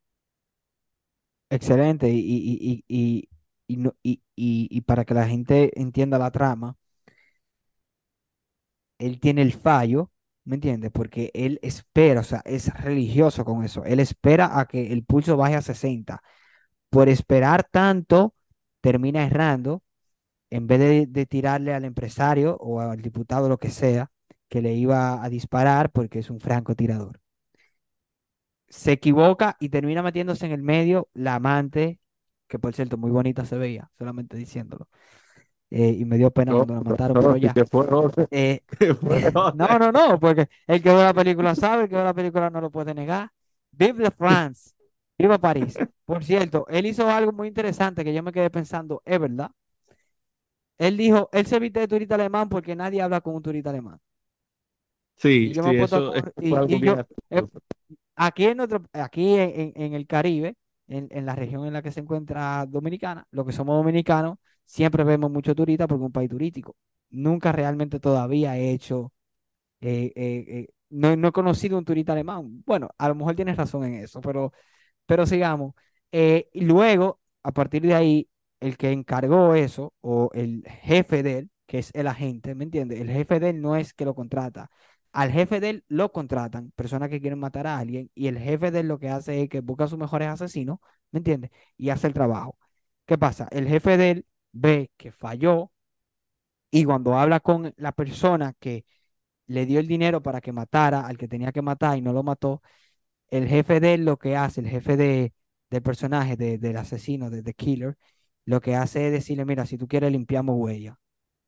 excelente, 1.50 2.08
y, 2.10 2.18
y, 2.20 2.84
y, 2.88 3.28
y, 3.28 3.28
y, 3.68 3.76
no- 3.76 3.96
y, 4.02 4.22
y- 4.36 4.68
y 4.70 4.80
para 4.82 5.04
que 5.04 5.14
la 5.14 5.26
gente 5.28 5.78
entienda 5.80 6.18
la 6.18 6.30
trama, 6.30 6.76
él 8.98 9.20
tiene 9.20 9.42
el 9.42 9.52
fallo, 9.54 10.11
¿me 10.44 10.56
entiendes? 10.56 10.90
Porque 10.92 11.30
él 11.34 11.58
espera, 11.62 12.20
o 12.20 12.24
sea, 12.24 12.42
es 12.44 12.72
religioso 12.82 13.44
con 13.44 13.64
eso, 13.64 13.84
él 13.84 14.00
espera 14.00 14.58
a 14.60 14.66
que 14.66 14.92
el 14.92 15.04
pulso 15.04 15.36
baje 15.36 15.56
a 15.56 15.62
60. 15.62 16.22
Por 16.90 17.08
esperar 17.08 17.64
tanto, 17.70 18.34
termina 18.80 19.26
errando 19.26 19.82
en 20.52 20.66
vez 20.66 21.08
de, 21.12 21.26
tirarle 21.26 21.74
al 21.74 21.84
empresario 21.84 22.56
o 22.58 22.80
al 22.80 23.00
diputado, 23.02 23.48
lo 23.48 23.58
que 23.58 23.70
sea, 23.70 24.12
que 24.48 24.62
le 24.62 24.74
iba 24.74 25.24
a 25.24 25.30
disparar 25.30 25.90
porque 25.90 26.18
es 26.20 26.30
un 26.30 26.40
francotirador. 26.40 27.20
Se 28.68 28.92
equivoca 28.92 29.56
y 29.60 29.68
termina 29.68 30.02
metiéndose 30.02 30.46
en 30.46 30.52
el 30.52 30.62
medio 30.62 31.08
la 31.14 31.36
amante, 31.36 32.00
que 32.48 32.58
por 32.58 32.74
cierto, 32.74 32.96
muy 32.98 33.10
bonita 33.10 33.44
se 33.46 33.56
veía, 33.56 33.90
solamente 33.98 34.36
diciéndolo. 34.36 34.88
Eh, 35.72 35.96
y 36.00 36.04
me 36.04 36.18
dio 36.18 36.30
pena 36.30 36.54
No, 36.54 36.56
cuando 36.56 36.74
la 36.74 36.82
no, 36.82 36.98
mataron, 36.98 37.16
no, 37.20 37.36
ya. 37.36 37.54
que 37.54 37.64
fue 37.66 37.86
José, 37.88 38.28
Eh, 38.30 38.60
que 38.78 38.94
fue 38.94 39.20
no, 39.52 39.66
José. 39.66 39.78
no, 39.78 39.92
no, 39.92 40.18
porque 40.20 40.48
el 40.66 40.82
que 40.82 40.90
ve 40.90 40.96
la 41.02 41.14
película 41.14 41.54
sabe, 41.54 41.84
el 41.84 41.88
que 41.88 41.96
ve 41.96 42.04
la 42.04 42.14
película 42.14 42.50
no 42.50 42.60
lo 42.60 42.70
puede 42.70 42.94
negar. 42.94 43.30
Vive 43.72 44.04
la 44.04 44.10
France, 44.10 44.72
viva 45.18 45.38
París. 45.38 45.82
Por 46.04 46.24
cierto, 46.24 46.66
él 46.68 46.86
hizo 46.86 47.08
algo 47.10 47.32
muy 47.32 47.48
interesante 47.48 48.04
que 48.04 48.14
yo 48.14 48.22
me 48.22 48.32
quedé 48.32 48.50
pensando, 48.50 49.02
es 49.04 49.20
verdad. 49.20 49.50
Él 50.76 50.98
dijo, 50.98 51.30
él 51.32 51.46
se 51.46 51.58
viste 51.58 51.80
de 51.80 51.88
turista 51.88 52.14
alemán 52.16 52.48
porque 52.50 52.76
nadie 52.76 53.00
habla 53.00 53.22
con 53.22 53.34
un 53.36 53.42
turista 53.42 53.70
alemán. 53.70 53.98
Sí, 55.16 55.54
yo 55.54 55.62
sí, 55.62 55.76
eso, 55.76 56.12
y, 56.38 56.60
y 56.66 56.82
yo, 56.82 57.00
eh, 57.30 57.42
aquí 58.16 58.46
en 58.46 58.58
nuestro, 58.58 58.84
aquí 58.92 59.34
en, 59.36 59.50
en- 59.60 59.72
en 59.76 59.94
el 59.94 60.06
Caribe, 60.06 60.56
en, 60.88 61.08
en 61.10 61.26
la 61.26 61.36
región 61.36 61.66
en 61.66 61.72
la 61.74 61.82
que 61.82 61.92
se 61.92 62.00
encuentra 62.00 62.66
Dominicana, 62.66 63.26
los 63.30 63.46
que 63.46 63.52
somos 63.52 63.76
dominicanos, 63.76 64.38
siempre 64.64 65.04
vemos 65.04 65.30
mucho 65.30 65.54
turista 65.54 65.86
porque 65.86 66.02
es 66.04 66.06
un 66.06 66.12
país 66.12 66.30
turístico. 66.30 66.76
Nunca 67.10 67.52
realmente 67.52 68.00
todavía 68.00 68.56
he 68.58 68.72
hecho, 68.72 69.12
eh, 69.80 70.12
eh, 70.16 70.44
eh, 70.48 70.68
no, 70.90 71.28
he 71.28 71.32
conocido 71.32 71.78
un 71.78 71.84
turista 71.84 72.12
alemán. 72.12 72.62
Bueno, 72.66 72.90
a 72.98 73.08
lo 73.08 73.14
mejor 73.14 73.34
tienes 73.36 73.56
razón 73.56 73.84
en 73.84 73.94
eso, 73.96 74.20
pero 74.20 74.52
pero 75.06 75.26
sigamos. 75.26 75.74
Y 76.12 76.62
luego, 76.62 77.20
a 77.42 77.52
partir 77.52 77.82
de 77.82 77.94
ahí, 77.94 78.28
el 78.60 78.76
que 78.76 78.92
encargó 78.92 79.54
eso, 79.54 79.94
o 80.00 80.30
el 80.34 80.64
jefe 80.82 81.22
de 81.22 81.38
él, 81.38 81.50
que 81.66 81.78
es 81.80 81.90
el 81.94 82.06
agente, 82.06 82.54
¿me 82.54 82.64
entiendes? 82.64 83.00
El 83.00 83.10
jefe 83.10 83.40
de 83.40 83.50
él 83.50 83.60
no 83.62 83.76
es 83.76 83.94
que 83.94 84.04
lo 84.04 84.14
contrata. 84.14 84.70
Al 85.12 85.30
jefe 85.32 85.60
de 85.60 85.70
él 85.70 85.84
lo 85.88 86.12
contratan, 86.12 86.72
personas 86.76 87.10
que 87.10 87.20
quieren 87.20 87.38
matar 87.38 87.66
a 87.66 87.78
alguien, 87.78 88.10
y 88.14 88.28
el 88.28 88.38
jefe 88.38 88.70
de 88.70 88.80
él 88.80 88.88
lo 88.88 88.98
que 88.98 89.08
hace 89.10 89.42
es 89.42 89.48
que 89.48 89.60
busca 89.60 89.84
a 89.84 89.88
sus 89.88 89.98
mejores 89.98 90.28
asesinos, 90.28 90.78
¿me 91.10 91.18
entiendes? 91.18 91.50
Y 91.76 91.90
hace 91.90 92.06
el 92.06 92.14
trabajo. 92.14 92.58
¿Qué 93.06 93.18
pasa? 93.18 93.48
El 93.50 93.68
jefe 93.68 93.96
de 93.96 94.10
él 94.12 94.26
ve 94.52 94.90
que 94.96 95.12
falló, 95.12 95.72
y 96.70 96.84
cuando 96.84 97.14
habla 97.18 97.40
con 97.40 97.72
la 97.76 97.92
persona 97.92 98.54
que 98.58 98.84
le 99.46 99.66
dio 99.66 99.80
el 99.80 99.88
dinero 99.88 100.22
para 100.22 100.40
que 100.40 100.52
matara 100.52 101.06
al 101.06 101.18
que 101.18 101.28
tenía 101.28 101.52
que 101.52 101.62
matar 101.62 101.98
y 101.98 102.02
no 102.02 102.12
lo 102.12 102.22
mató, 102.22 102.62
el 103.30 103.48
jefe 103.48 103.80
de 103.80 103.94
él 103.94 104.04
lo 104.04 104.18
que 104.18 104.36
hace, 104.36 104.60
el 104.62 104.68
jefe 104.68 104.96
de, 104.96 105.34
del 105.70 105.82
personaje, 105.82 106.36
de- 106.36 106.58
del 106.58 106.76
asesino, 106.78 107.30
de 107.30 107.42
The 107.42 107.54
Killer, 107.54 107.96
lo 108.46 108.60
que 108.60 108.76
hace 108.76 109.06
es 109.08 109.12
decirle, 109.12 109.44
mira, 109.46 109.66
si 109.66 109.78
tú 109.78 109.88
quieres 109.88 110.12
limpiamos 110.12 110.56
huella. 110.58 110.98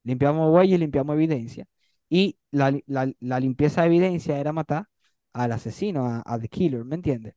Limpiamos 0.04 0.52
huella 0.54 0.76
y 0.76 0.78
limpiamos 0.78 1.14
evidencia. 1.14 1.66
Y 2.08 2.38
la, 2.52 2.78
la 3.20 3.40
limpieza 3.40 3.82
de 3.82 3.88
evidencia 3.88 4.38
era 4.38 4.52
matar 4.52 4.86
al 5.32 5.52
asesino, 5.52 6.06
a, 6.06 6.22
a 6.26 6.38
The 6.40 6.48
Killer, 6.48 6.84
¿me 6.84 6.96
entiendes? 6.96 7.34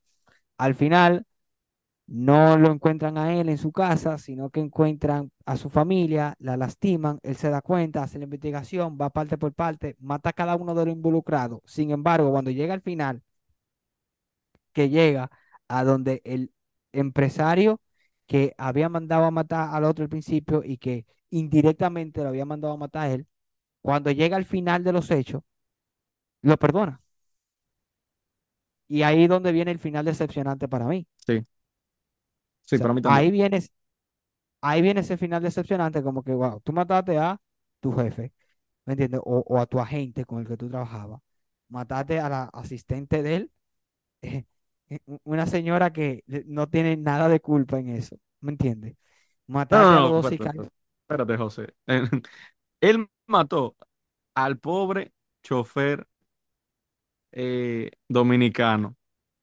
Al 0.57 0.75
final 0.75 1.25
no 2.07 2.57
lo 2.57 2.71
encuentran 2.71 3.17
a 3.17 3.33
él 3.35 3.49
en 3.49 3.57
su 3.57 3.71
casa, 3.71 4.17
sino 4.17 4.49
que 4.49 4.59
encuentran 4.61 5.31
a 5.45 5.57
su 5.57 5.69
familia, 5.69 6.35
la 6.39 6.57
lastiman, 6.57 7.19
él 7.23 7.35
se 7.35 7.49
da 7.49 7.61
cuenta, 7.61 8.03
hace 8.03 8.17
la 8.17 8.25
investigación, 8.25 8.97
va 8.99 9.09
parte 9.09 9.37
por 9.37 9.53
parte, 9.53 9.95
mata 9.99 10.29
a 10.29 10.33
cada 10.33 10.55
uno 10.55 10.73
de 10.75 10.85
los 10.85 10.93
involucrados. 10.95 11.61
Sin 11.65 11.91
embargo, 11.91 12.31
cuando 12.31 12.51
llega 12.51 12.73
al 12.73 12.81
final, 12.81 13.21
que 14.73 14.89
llega 14.89 15.31
a 15.67 15.83
donde 15.83 16.21
el 16.25 16.51
empresario 16.91 17.81
que 18.27 18.53
había 18.57 18.89
mandado 18.89 19.25
a 19.25 19.31
matar 19.31 19.69
al 19.73 19.83
otro 19.85 20.03
al 20.03 20.09
principio 20.09 20.61
y 20.63 20.77
que 20.77 21.05
indirectamente 21.29 22.21
lo 22.23 22.29
había 22.29 22.45
mandado 22.45 22.73
a 22.73 22.77
matar 22.77 23.03
a 23.09 23.13
él, 23.13 23.27
cuando 23.81 24.11
llega 24.11 24.37
al 24.37 24.45
final 24.45 24.83
de 24.83 24.93
los 24.93 25.11
hechos, 25.11 25.43
lo 26.41 26.57
perdona. 26.57 27.01
Y 28.87 29.03
ahí 29.03 29.23
es 29.23 29.29
donde 29.29 29.51
viene 29.51 29.71
el 29.71 29.79
final 29.79 30.05
decepcionante 30.05 30.67
para 30.67 30.85
mí. 30.87 31.07
Sí, 31.25 31.41
O 32.73 32.75
sí, 32.75 32.77
sea, 32.77 32.79
para 32.79 32.93
mí 32.93 33.01
ahí 33.05 33.31
viene, 33.31 33.59
ahí 34.61 34.81
viene 34.81 35.01
ese 35.01 35.17
final 35.17 35.41
decepcionante 35.43 36.03
como 36.03 36.23
que, 36.23 36.33
wow, 36.33 36.61
tú 36.61 36.73
mataste 36.73 37.17
a 37.17 37.39
tu 37.79 37.91
jefe, 37.93 38.33
¿me 38.85 38.93
entiendes? 38.93 39.21
O, 39.25 39.43
o 39.47 39.59
a 39.59 39.65
tu 39.67 39.79
agente 39.79 40.25
con 40.25 40.39
el 40.41 40.47
que 40.47 40.57
tú 40.57 40.69
trabajabas. 40.69 41.21
Mataste 41.69 42.19
a 42.19 42.29
la 42.29 42.43
asistente 42.53 43.23
de 43.23 43.35
él, 43.37 43.51
eh, 44.21 44.45
eh, 44.89 44.99
una 45.25 45.47
señora 45.47 45.93
que 45.93 46.23
eh, 46.29 46.43
no 46.47 46.69
tiene 46.69 46.97
nada 46.97 47.29
de 47.29 47.41
culpa 47.41 47.79
en 47.79 47.89
eso, 47.89 48.17
¿me 48.41 48.51
entiendes? 48.53 48.97
No, 49.69 49.79
no, 49.79 49.91
Mataste 49.91 49.95
a 49.95 50.01
los 50.01 50.11
no, 50.11 50.13
dos 50.13 50.27
espérate, 50.27 50.27
sicarios. 50.27 50.69
espérate, 50.69 50.73
espérate, 51.01 51.37
José. 51.37 51.75
Él 52.81 53.09
mató 53.27 53.77
al 54.35 54.59
pobre 54.59 55.13
chofer 55.43 56.07
eh, 57.31 57.91
dominicano, 58.09 58.96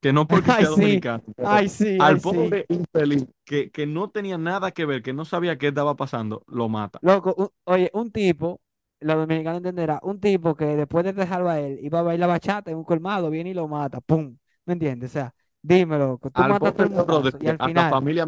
que 0.04 0.12
no 0.12 0.28
porque 0.28 0.52
Ay, 0.52 0.66
sea 0.66 0.66
sí, 0.66 0.68
dominicano, 0.68 1.24
ay, 1.42 1.68
sí, 1.70 2.04
ay, 2.04 2.04
al 2.04 2.20
sí. 2.20 2.58
pobre 2.60 2.66
infeliz 2.68 3.24
que, 3.46 3.70
que 3.70 3.86
no 3.86 4.10
tenía 4.10 4.36
nada 4.36 4.70
que 4.72 4.84
ver, 4.84 5.02
que 5.02 5.14
no 5.14 5.24
sabía 5.24 5.56
qué 5.56 5.68
estaba 5.68 5.96
pasando, 5.96 6.44
lo 6.46 6.68
mata. 6.68 7.00
Loco, 7.00 7.34
un- 7.36 7.50
oye, 7.64 7.90
un 7.94 8.10
tipo, 8.10 8.60
los 9.00 9.16
dominicanos 9.16 9.58
entenderá, 9.58 10.00
un 10.02 10.20
tipo 10.20 10.54
que 10.54 10.64
después 10.64 11.04
de 11.04 11.12
dejarlo 11.12 11.50
a 11.50 11.60
él, 11.60 11.78
iba 11.82 11.98
a 12.00 12.02
bailar 12.02 12.28
bachata 12.30 12.70
en 12.70 12.78
un 12.78 12.84
colmado, 12.84 13.30
viene 13.30 13.50
y 13.50 13.54
lo 13.54 13.68
mata, 13.68 14.00
¡pum! 14.00 14.36
¿Me 14.64 14.72
entiendes? 14.74 15.10
O 15.10 15.12
sea, 15.12 15.34
dime, 15.62 15.98
loco, 15.98 16.30
tú 16.30 16.44
Al 16.44 16.46
matas 16.46 16.72
a 16.72 16.76
todo 16.76 16.86
pobre 17.04 17.28
el 17.28 17.34
y 17.38 17.48
al 17.48 17.58
final, 17.60 18.02
familia 18.04 18.26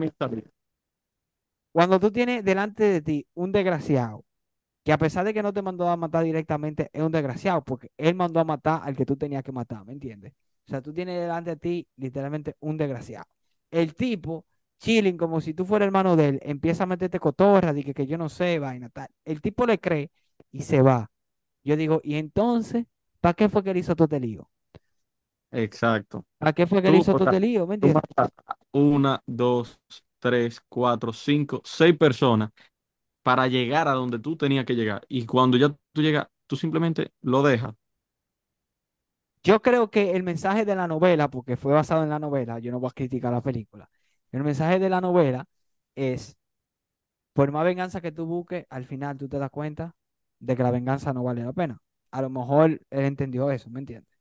cuando 1.73 2.01
tú 2.01 2.11
tienes 2.11 2.45
delante 2.45 2.85
de 2.85 3.03
ti 3.03 3.27
un 3.35 3.53
desgraciado, 3.53 4.25
que 4.85 4.93
a 4.93 4.99
pesar 4.99 5.25
de 5.27 5.35
que 5.35 5.43
no 5.43 5.53
te 5.53 5.63
mandó 5.63 5.89
a 5.89 5.97
matar 5.97 6.25
directamente, 6.25 6.91
es 6.93 7.03
un 7.03 7.13
desgraciado, 7.13 7.65
porque 7.65 7.91
él 7.99 8.15
mandó 8.15 8.41
a 8.41 8.45
matar 8.45 8.83
al 8.85 8.97
que 8.97 9.07
tú 9.07 9.17
tenías 9.17 9.43
que 9.45 9.53
matar, 9.53 9.85
¿me 9.87 9.95
entiendes? 9.95 10.35
O 10.67 10.71
sea, 10.71 10.83
tú 10.83 10.93
tienes 10.93 11.21
delante 11.21 11.51
de 11.51 11.57
ti 11.57 11.89
literalmente 11.97 12.57
un 12.61 12.77
desgraciado. 12.77 13.27
El 13.71 13.95
tipo, 13.95 14.45
chilling, 14.81 15.17
como 15.17 15.41
si 15.41 15.55
tú 15.55 15.65
fueras 15.65 15.87
hermano 15.87 16.17
de 16.17 16.29
él, 16.29 16.41
empieza 16.43 16.85
a 16.85 16.87
meterte 16.87 17.21
cotorra, 17.21 17.73
de 17.73 17.85
que, 17.85 17.95
que 17.95 18.07
yo 18.07 18.19
no 18.19 18.29
sé, 18.29 18.59
vaina, 18.59 18.89
tal. 18.89 19.09
El 19.25 19.41
tipo 19.41 19.67
le 19.67 19.79
cree 19.79 20.11
y 20.51 20.63
se 20.63 20.83
va. 20.83 21.11
Yo 21.63 21.77
digo, 21.77 22.01
¿y 22.03 22.17
entonces, 22.17 22.87
para 23.21 23.35
qué 23.35 23.49
fue 23.49 23.63
que 23.63 23.71
él 23.71 23.79
hizo 23.79 23.95
todo 23.95 24.07
este 24.07 24.21
lío? 24.21 24.51
Exacto. 25.53 26.25
¿Para 26.39 26.53
qué 26.53 26.67
fue 26.67 26.83
que 26.83 26.89
él 26.89 26.97
hizo 26.97 27.13
todo 27.15 27.25
este 27.25 27.41
lío? 27.41 27.67
¿Me 27.67 27.75
entiendes? 27.77 28.03
una, 28.73 29.23
dos, 29.27 29.81
tres, 30.19 30.61
cuatro, 30.69 31.13
cinco, 31.13 31.63
seis 31.65 31.97
personas 31.97 32.51
para 33.23 33.47
llegar 33.49 33.89
a 33.89 33.93
donde 33.93 34.19
tú 34.19 34.37
tenías 34.37 34.65
que 34.65 34.75
llegar. 34.75 35.05
Y 35.09 35.27
cuando 35.27 35.57
ya 35.57 35.75
tú 35.93 36.03
llegas, 36.03 36.29
tú 36.47 36.57
simplemente 36.57 37.13
lo 37.23 37.43
dejas. 37.43 37.75
Yo 39.47 39.63
creo 39.63 39.91
que 39.91 40.13
el 40.17 40.23
mensaje 40.25 40.65
de 40.65 40.75
la 40.77 40.89
novela, 40.89 41.29
porque 41.31 41.57
fue 41.57 41.73
basado 41.73 42.03
en 42.03 42.11
la 42.11 42.19
novela, 42.19 42.59
yo 42.59 42.73
no 42.73 42.81
voy 42.81 42.89
a 42.91 42.93
criticar 42.95 43.33
la 43.33 43.43
película, 43.43 43.89
el 44.33 44.43
mensaje 44.45 44.79
de 44.81 44.89
la 44.91 45.01
novela 45.01 45.47
es 45.95 46.37
por 47.35 47.53
más 47.53 47.65
venganza 47.65 48.01
que 48.01 48.13
tú 48.13 48.27
busques, 48.27 48.67
al 48.71 48.87
final 48.87 49.19
tú 49.19 49.29
te 49.29 49.39
das 49.39 49.51
cuenta 49.51 49.97
de 50.41 50.57
que 50.57 50.63
la 50.65 50.71
venganza 50.73 51.13
no 51.13 51.25
vale 51.25 51.45
la 51.45 51.53
pena. 51.53 51.81
A 52.13 52.23
lo 52.23 52.31
mejor 52.31 52.71
él 52.91 53.05
entendió 53.05 53.51
eso, 53.51 53.71
¿me 53.71 53.81
entiendes? 53.81 54.17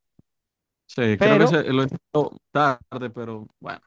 Sí, 0.87 1.17
creo 1.19 1.37
que 1.37 1.47
Pero, 1.47 1.47
se 1.47 1.63
lo 1.63 1.83
entiendo 1.83 2.37
tarde, 2.51 3.09
pero 3.09 3.47
bueno. 3.59 3.81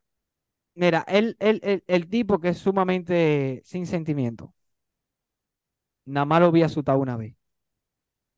mira, 0.74 1.04
él- 1.08 1.36
él- 1.40 1.84
el 1.86 2.08
tipo 2.08 2.38
que 2.40 2.50
es 2.50 2.58
sumamente 2.58 3.62
sin 3.64 3.86
sentimiento, 3.86 4.54
nada 6.06 6.24
más 6.26 6.40
lo 6.40 6.50
vi 6.52 6.62
asustado 6.62 6.98
una 6.98 7.16
vez, 7.16 7.34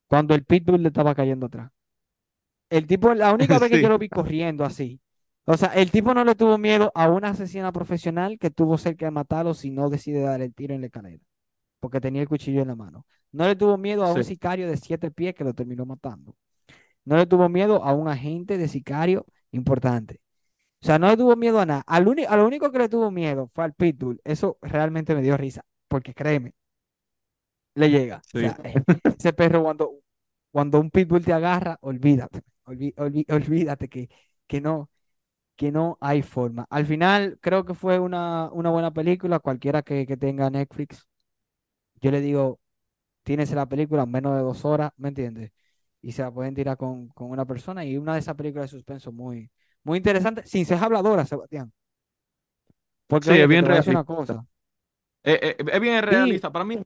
cuando 0.09 0.35
el 0.35 0.45
pitbull 0.45 0.83
le 0.83 0.89
estaba 0.89 1.15
cayendo 1.15 1.47
atrás. 1.47 1.71
El 2.71 2.87
tipo, 2.87 3.13
la 3.15 3.35
única 3.35 3.59
vez 3.59 3.71
que 3.71 3.83
yo 3.83 3.89
lo 3.89 3.99
vi 3.99 4.09
corriendo 4.09 4.65
así, 4.65 5.01
o 5.45 5.57
sea, 5.57 5.71
el 5.71 5.91
tipo 5.91 6.15
no 6.15 6.25
le 6.25 6.35
tuvo 6.35 6.59
miedo 6.59 6.93
a 6.95 7.11
una 7.11 7.31
asesina 7.31 7.73
profesional 7.73 8.39
que 8.39 8.51
tuvo 8.51 8.79
cerca 8.79 9.07
de 9.07 9.11
matarlo 9.11 9.53
si 9.53 9.71
no 9.71 9.91
decide 9.91 10.21
dar 10.21 10.41
el 10.41 10.55
tiro 10.55 10.75
en 10.75 10.81
la 10.81 10.87
escalera, 10.87 11.23
porque 11.81 12.01
tenía 12.01 12.23
el 12.23 12.29
cuchillo 12.29 12.63
en 12.63 12.69
la 12.69 12.77
mano. 12.77 13.07
No 13.33 13.47
le 13.47 13.57
tuvo 13.57 13.77
miedo 13.77 14.05
a 14.05 14.13
un 14.13 14.25
sicario 14.25 14.69
de 14.69 14.77
siete 14.77 15.11
pies 15.11 15.35
que 15.35 15.45
lo 15.45 15.55
terminó 15.55 15.87
matando. 15.87 16.37
No 17.05 17.17
le 17.17 17.27
tuvo 17.27 17.49
miedo 17.49 17.83
a 17.85 17.95
un 17.95 18.09
agente 18.09 18.59
de 18.59 18.69
sicario 18.69 19.27
importante. 19.51 20.21
O 20.83 20.87
sea, 20.87 20.99
no 20.99 21.09
le 21.09 21.17
tuvo 21.17 21.37
miedo 21.37 21.61
a 21.61 21.67
nada. 21.67 21.85
Al 21.87 22.07
a 22.29 22.37
lo 22.37 22.47
único 22.47 22.71
que 22.71 22.79
le 22.79 22.89
tuvo 22.89 23.11
miedo 23.11 23.51
fue 23.53 23.65
al 23.65 23.75
Pitbull. 23.75 24.21
Eso 24.25 24.59
realmente 24.63 25.15
me 25.15 25.23
dio 25.23 25.37
risa, 25.37 25.65
porque 25.89 26.15
créeme, 26.15 26.55
le 27.75 27.91
llega. 27.91 28.23
O 28.35 28.39
sea, 28.39 28.57
ese 29.19 29.33
perro 29.33 29.63
cuando, 29.63 29.93
cuando 30.51 30.81
un 30.81 30.91
Pitbull 30.91 31.25
te 31.25 31.33
agarra, 31.33 31.79
olvídate, 31.81 32.43
olví- 32.71 32.95
olví- 32.97 33.27
olvídate 33.33 33.89
que, 33.89 34.09
que 34.47 34.61
no, 34.61 34.91
que 35.57 35.73
no 35.73 35.99
hay 36.01 36.23
forma. 36.23 36.67
Al 36.71 36.87
final, 36.87 37.39
creo 37.43 37.65
que 37.67 37.75
fue 37.75 37.99
una, 38.01 38.51
una 38.53 38.71
buena 38.71 38.93
película. 38.93 39.41
Cualquiera 39.41 39.83
que, 39.83 40.07
que 40.07 40.17
tenga 40.19 40.51
Netflix, 40.51 41.09
yo 42.01 42.11
le 42.11 42.21
digo, 42.21 42.61
tienes 43.25 43.53
la 43.53 43.67
película 43.69 44.05
en 44.05 44.11
menos 44.13 44.37
de 44.37 44.43
dos 44.43 44.65
horas, 44.65 44.93
¿me 44.99 45.09
entiendes? 45.09 45.53
Y 46.03 46.13
se 46.13 46.23
la 46.23 46.33
pueden 46.33 46.55
tirar 46.55 46.77
con, 46.79 47.09
con 47.11 47.31
una 47.31 47.47
persona 47.47 47.85
y 47.85 47.99
una 47.99 48.15
de 48.15 48.21
esas 48.21 48.37
películas 48.37 48.71
de 48.71 48.79
suspenso 48.79 49.13
muy, 49.13 49.51
muy 49.85 49.99
interesante, 49.99 50.47
sin 50.47 50.67
ser 50.67 50.79
habladora, 50.83 51.27
Sebastián. 51.27 51.73
Porque, 53.07 53.31
Sí, 53.31 53.35
oye, 53.35 53.47
es 53.47 53.49
bien 53.49 53.65
voy 53.67 53.75
a 53.75 53.77
decir 53.77 53.93
una 53.93 54.05
realista. 54.05 54.05
cosa. 54.05 54.45
Eh, 55.25 55.57
eh, 55.61 55.65
es 55.73 55.81
bien 55.81 56.03
Sí, 56.11 56.43
realista. 56.43 56.53
Para 56.53 56.65
mí, 56.65 56.83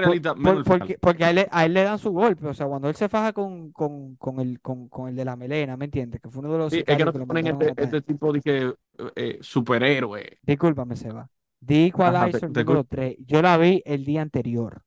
por- 0.00 0.20
menos 0.34 0.58
por- 0.58 0.58
el 0.60 0.64
final. 0.66 0.78
porque, 0.88 0.98
porque 0.98 1.24
a 1.24 1.30
él, 1.30 1.36
le- 1.36 1.48
a 1.50 1.64
él 1.64 1.74
le 1.74 1.82
dan 1.84 1.98
su 1.98 2.10
golpe. 2.12 2.46
O 2.46 2.54
sea, 2.54 2.66
cuando 2.66 2.88
él 2.88 2.94
se 2.96 3.08
faja 3.08 3.32
con, 3.32 3.72
con, 3.72 4.16
con 4.16 4.40
el, 4.40 4.60
con, 4.60 4.88
con 4.88 5.08
el 5.08 5.16
de 5.16 5.24
la 5.24 5.36
melena, 5.36 5.76
¿me 5.76 5.86
entiendes? 5.86 6.20
Que 6.20 6.30
fue 6.30 6.40
uno 6.40 6.52
de 6.52 6.58
los 6.58 6.72
Sí, 6.72 6.78
es 6.86 6.96
que 6.96 7.04
no 7.04 7.12
te 7.12 7.26
ponen 7.26 7.46
este, 7.46 7.74
este 7.76 8.02
tipo 8.02 8.32
de 8.32 8.40
que, 8.40 8.74
eh, 9.16 9.38
superhéroe. 9.40 10.38
Discúlpame, 10.42 10.96
Seba. 10.96 11.28
The 11.64 11.86
Equalizer 11.86 12.50
número 12.50 12.80
escucho. 12.80 12.84
3. 12.84 13.16
Yo 13.26 13.42
la 13.42 13.56
vi 13.56 13.82
el 13.84 14.04
día 14.04 14.22
anterior. 14.22 14.82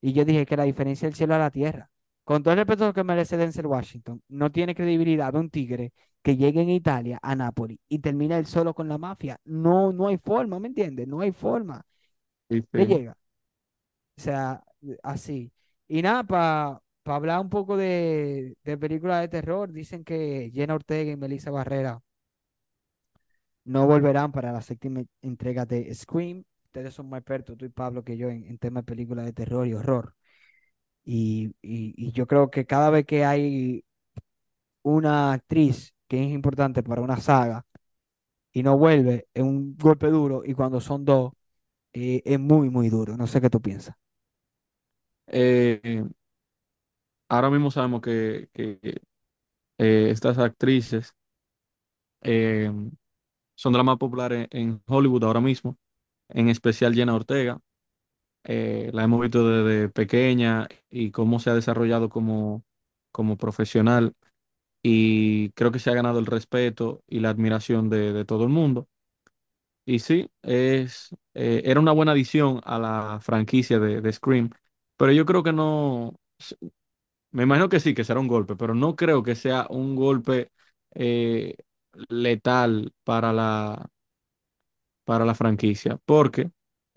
Y 0.00 0.12
yo 0.12 0.24
dije 0.24 0.46
que 0.46 0.56
la 0.56 0.64
diferencia 0.64 1.08
del 1.08 1.14
cielo 1.14 1.34
a 1.34 1.38
la 1.38 1.50
tierra. 1.50 1.90
Con 2.24 2.42
todo 2.42 2.52
el 2.52 2.58
respeto 2.58 2.92
que 2.92 3.04
merece 3.04 3.36
Denzel 3.38 3.66
Washington, 3.66 4.22
no 4.28 4.52
tiene 4.52 4.74
credibilidad 4.74 5.34
un 5.34 5.48
tigre 5.50 5.92
que 6.22 6.36
llegue 6.36 6.60
en 6.60 6.68
Italia 6.70 7.18
a 7.22 7.34
Nápoles 7.34 7.78
y 7.88 8.00
termina 8.00 8.36
él 8.38 8.46
solo 8.46 8.74
con 8.74 8.88
la 8.88 8.98
mafia. 8.98 9.40
No, 9.44 9.92
no 9.92 10.08
hay 10.08 10.18
forma, 10.18 10.60
¿me 10.60 10.68
entiendes? 10.68 11.08
No 11.08 11.20
hay 11.20 11.32
forma. 11.32 11.82
Sí, 12.50 12.62
Le 12.72 12.86
llega. 12.86 13.16
O 14.18 14.20
sea, 14.20 14.64
así. 15.02 15.52
Y 15.88 16.02
nada, 16.02 16.24
para 16.24 16.82
hablar 17.16 17.40
un 17.40 17.48
poco 17.50 17.76
de, 17.76 18.56
de 18.64 18.78
películas 18.78 19.20
de 19.22 19.28
terror, 19.28 19.72
dicen 19.72 20.04
que 20.04 20.50
Jenna 20.52 20.74
Ortega 20.74 21.12
y 21.12 21.16
Melissa 21.16 21.50
Barrera 21.50 22.02
no 23.64 23.86
volverán 23.86 24.32
para 24.32 24.52
la 24.52 24.60
séptima 24.62 25.02
entrega 25.22 25.66
de 25.66 25.92
Scream. 25.94 26.44
Ustedes 26.64 26.94
son 26.94 27.08
más 27.08 27.18
expertos, 27.20 27.56
tú 27.56 27.64
y 27.64 27.68
Pablo, 27.70 28.04
que 28.04 28.16
yo 28.16 28.28
en, 28.30 28.44
en 28.46 28.58
temas 28.58 28.84
de 28.84 28.86
películas 28.92 29.24
de 29.26 29.32
terror 29.32 29.66
y 29.66 29.74
horror. 29.74 30.14
Y, 31.04 31.48
y- 31.62 31.94
y 31.96 32.12
yo 32.12 32.26
creo 32.26 32.50
que 32.50 32.66
cada 32.66 32.90
vez 32.90 33.06
que 33.06 33.24
hay 33.24 33.84
una 34.82 35.32
actriz 35.32 35.94
que 36.08 36.22
es 36.24 36.30
importante 36.32 36.82
para 36.82 37.02
una 37.02 37.18
saga 37.20 37.66
y 38.52 38.62
no 38.62 38.78
vuelve, 38.78 39.28
es 39.34 39.42
un 39.44 39.76
golpe 39.78 40.08
duro. 40.08 40.42
Y 40.44 40.54
cuando 40.54 40.80
son 40.80 41.04
dos, 41.04 41.32
eh, 41.94 42.22
es 42.24 42.40
muy, 42.40 42.70
muy 42.70 42.90
duro. 42.90 43.16
No 43.16 43.26
sé 43.26 43.40
qué 43.40 43.50
tú 43.50 43.62
piensas. 43.62 43.96
Eh, 45.30 46.04
ahora 47.28 47.50
mismo 47.50 47.70
sabemos 47.70 48.00
que, 48.02 48.48
eh, 48.54 50.10
estas 50.10 50.38
actrices 50.38 51.14
eh, 52.22 52.70
son 53.56 53.72
de 53.72 53.78
las 53.78 53.86
más 53.86 53.98
populares 53.98 54.48
en 54.50 54.82
Hollywood 54.86 55.24
ahora 55.24 55.40
mismo, 55.40 55.78
en 56.28 56.48
especial 56.48 56.94
Jenna 56.94 57.14
Ortega. 57.14 57.60
La 58.44 59.04
hemos 59.04 59.20
visto 59.20 59.46
desde 59.48 59.88
pequeña 59.90 60.68
y 60.90 61.10
cómo 61.10 61.40
se 61.40 61.50
ha 61.50 61.54
desarrollado 61.54 62.08
como, 62.08 62.64
como 63.12 63.36
profesional 63.36 64.14
y 64.82 65.50
creo 65.52 65.72
que 65.72 65.78
se 65.80 65.90
ha 65.90 65.94
ganado 65.94 66.18
el 66.20 66.26
respeto 66.26 67.02
y 67.08 67.20
la 67.20 67.30
admiración 67.30 67.90
de, 67.90 68.24
todo 68.26 68.44
el 68.44 68.50
mundo. 68.50 68.88
Y 69.86 70.00
sí, 70.00 70.30
es, 70.42 71.16
era 71.34 71.80
una 71.80 71.92
buena 71.92 72.12
adición 72.12 72.60
a 72.64 72.78
la 72.78 73.20
franquicia 73.22 73.78
de 73.80 74.12
Scream, 74.12 74.50
pero 74.98 75.12
yo 75.12 75.26
creo 75.26 75.44
que 75.44 75.54
no, 75.54 76.14
me 77.32 77.42
imagino 77.44 77.68
que 77.68 77.80
sí, 77.80 77.94
que 77.94 78.04
será 78.04 78.20
un 78.20 78.28
golpe, 78.28 78.56
pero 78.56 78.74
no 78.74 78.96
creo 78.96 79.22
que 79.22 79.34
sea 79.36 79.66
un 79.70 79.96
golpe 79.96 80.50
eh, 80.94 81.56
letal 82.08 82.92
para 83.04 83.32
la, 83.32 83.90
para 85.04 85.24
la 85.24 85.34
franquicia, 85.34 85.98
porque 86.04 86.50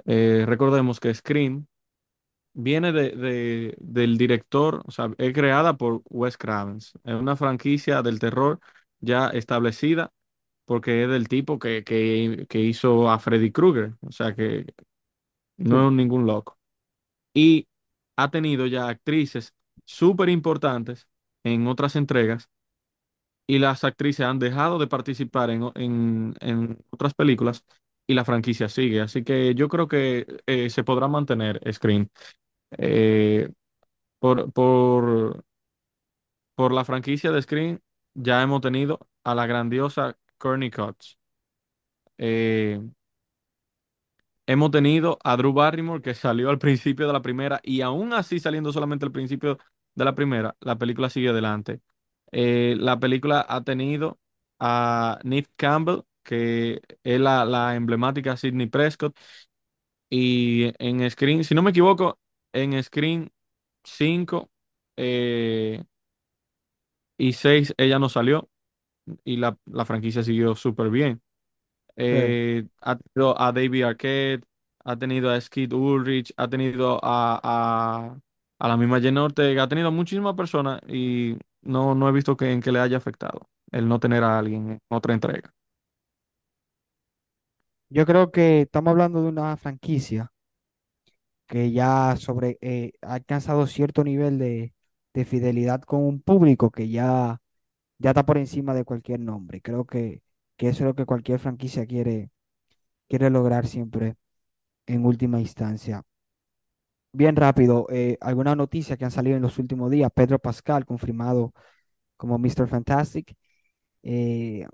eh, 0.06 0.44
recordemos 0.48 1.00
que 1.00 1.14
Scream 1.14 1.68
viene 2.54 2.94
de, 2.94 3.12
de- 3.12 3.76
del 3.80 4.18
director, 4.18 4.84
o 4.86 4.92
sea, 4.92 5.12
es 5.18 5.34
creada 5.34 5.78
por 5.78 6.02
Wes 6.10 6.38
Cravens, 6.38 6.94
es 7.06 7.16
una 7.16 7.36
franquicia 7.38 8.02
del 8.04 8.20
terror 8.20 8.60
ya 9.02 9.30
establecida 9.30 10.12
porque 10.66 11.04
es 11.06 11.10
del 11.10 11.28
tipo 11.30 11.60
que, 11.60 11.84
que, 11.84 12.46
que 12.50 12.60
hizo 12.62 13.10
a 13.12 13.20
Freddy 13.20 13.52
Krueger, 13.52 13.96
o 14.02 14.12
sea 14.12 14.36
que 14.36 14.66
no 15.58 15.88
es 15.90 15.94
ningún 15.94 16.26
loco. 16.28 16.58
Y 17.34 17.68
ha 18.18 18.32
tenido 18.32 18.68
ya 18.68 18.88
actrices 18.90 19.54
súper 19.86 20.30
importantes 20.30 21.08
en 21.44 21.68
otras 21.68 21.96
entregas 21.96 22.50
y 23.48 23.60
las 23.60 23.84
actrices 23.84 24.26
han 24.26 24.40
dejado 24.40 24.80
de 24.80 24.88
participar 24.88 25.50
en, 25.50 25.64
en- 25.76 26.34
en 26.42 26.78
otras 26.92 27.14
películas 27.14 27.66
y 28.08 28.14
la 28.14 28.26
franquicia 28.26 28.70
sigue. 28.70 29.02
Así 29.02 29.24
que 29.24 29.56
yo 29.56 29.68
creo 29.70 29.88
que 29.88 30.26
eh, 30.48 30.70
se 30.70 30.84
podrá 30.84 31.08
mantener 31.08 31.62
Scream. 31.74 32.08
Eh, 32.78 33.50
por, 34.20 34.52
por, 34.54 35.44
por 36.56 36.72
la 36.74 36.86
franquicia 36.86 37.32
de 37.32 37.42
Scream 37.42 37.80
ya 38.14 38.42
hemos 38.42 38.62
tenido 38.62 39.00
a 39.24 39.36
la 39.36 39.46
grandiosa 39.48 40.18
Courtney 40.38 40.72
Cox. 40.72 41.18
Eh, 42.18 42.80
hemos 44.48 44.72
tenido 44.72 45.20
a 45.24 45.38
Drew 45.38 45.54
Barrymore 45.54 46.02
que 46.02 46.14
salió 46.14 46.50
al 46.50 46.60
principio 46.60 47.08
de 47.08 47.14
la 47.14 47.22
primera 47.22 47.60
y 47.64 47.82
aún 47.82 48.14
así 48.14 48.40
saliendo 48.40 48.74
solamente 48.74 49.06
al 49.06 49.12
principio 49.12 49.58
de 49.96 50.06
la 50.06 50.16
primera, 50.16 50.56
la 50.62 50.78
película 50.78 51.10
sigue 51.10 51.30
adelante. 51.30 51.82
Eh, 52.32 52.76
la 52.80 53.00
película 53.00 53.46
ha 53.48 53.64
tenido 53.64 54.20
a 54.60 55.20
Neve 55.24 55.48
Campbell, 55.58 56.02
que 56.24 56.82
es 57.04 57.20
la, 57.20 57.76
emblemática 57.76 58.38
Sidney 58.38 58.68
Prescott, 58.68 59.18
y 60.10 60.74
en 60.80 61.10
Scream, 61.10 61.44
si 61.44 61.56
no 61.56 61.62
me 61.64 61.72
equivoco, 61.72 62.20
en 62.54 62.82
Scream 62.84 63.30
5 63.84 64.52
eh, 64.98 65.84
y 67.18 67.34
6 67.34 67.74
ella 67.78 68.00
no 68.00 68.10
salió 68.10 68.50
y 69.24 69.38
la, 69.38 69.58
la 69.66 69.86
franquicia 69.86 70.24
siguió 70.24 70.56
súper 70.56 70.90
bien. 70.90 71.22
Sí. 72.10 72.36
Eh, 72.36 72.68
ha 72.82 72.98
tenido 72.98 73.40
a 73.40 73.52
David 73.52 73.84
Arquette, 73.84 74.46
ha 74.84 74.98
tenido 74.98 75.30
a 75.32 75.40
Skid 75.42 75.74
Ulrich, 75.74 76.34
ha 76.38 76.48
tenido 76.50 77.00
a, 77.04 77.40
a, 77.44 78.20
a 78.60 78.68
la 78.68 78.78
misma 78.78 79.00
Jenna 79.02 79.24
Ortega, 79.24 79.64
ha 79.64 79.68
tenido 79.70 79.90
a 79.90 79.92
muchísimas 79.92 80.36
personas 80.36 80.82
y 80.88 81.38
no, 81.62 81.96
no 81.96 82.10
he 82.10 82.12
visto 82.12 82.36
que, 82.38 82.52
en 82.52 82.62
que 82.62 82.72
le 82.72 82.80
haya 82.80 82.98
afectado 82.98 83.50
el 83.72 83.88
no 83.88 84.00
tener 84.00 84.24
a 84.24 84.40
alguien 84.40 84.72
en 84.72 84.80
otra 84.90 85.14
entrega. 85.14 85.54
Yo 87.90 88.08
creo 88.08 88.32
que 88.32 88.62
estamos 88.62 88.90
hablando 88.92 89.22
de 89.22 89.30
una 89.30 89.56
franquicia 89.56 90.32
que 91.48 91.72
ya 91.72 92.16
sobre, 92.18 92.58
eh, 92.62 92.94
ha 93.02 93.16
alcanzado 93.16 93.68
cierto 93.68 94.04
nivel 94.04 94.40
de, 94.40 94.74
de 95.14 95.26
fidelidad 95.26 95.82
con 95.82 96.02
un 96.04 96.22
público 96.22 96.72
que 96.72 96.90
ya, 96.90 97.42
ya 98.00 98.12
está 98.12 98.26
por 98.26 98.38
encima 98.38 98.74
de 98.76 98.86
cualquier 98.86 99.20
nombre. 99.22 99.62
Creo 99.62 99.86
que, 99.86 100.24
que 100.62 100.70
eso 100.70 100.84
es 100.84 100.88
lo 100.88 100.96
que 100.96 101.08
cualquier 101.08 101.40
franquicia 101.40 101.88
quiere, 101.88 102.30
quiere 103.10 103.30
lograr 103.32 103.68
siempre 103.68 104.16
en 104.88 105.06
última 105.06 105.40
instancia. 105.42 106.04
Bien 107.14 107.36
rápido, 107.36 107.88
eh, 107.90 108.18
alguna 108.22 108.56
noticia 108.56 108.96
que 108.98 109.04
han 109.06 109.12
salido 109.12 109.36
en 109.36 109.42
los 109.42 109.60
últimos 109.60 109.92
días. 109.92 110.10
Pedro 110.14 110.40
Pascal 110.40 110.86
confirmado 110.86 111.54
como 112.18 112.38
Mr. 112.40 112.68
Fantastic. 112.70 113.36
Eh, 114.04 114.66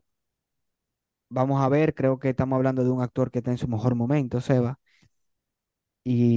vamos 1.29 1.61
a 1.61 1.69
ver, 1.69 1.93
creo 1.95 2.19
que 2.19 2.29
estamos 2.29 2.57
hablando 2.57 2.83
de 2.83 2.89
un 2.91 3.01
actor 3.01 3.31
que 3.31 3.39
está 3.39 3.51
en 3.51 3.57
su 3.57 3.67
mejor 3.67 3.95
momento, 3.95 4.41
Seba. 4.41 4.79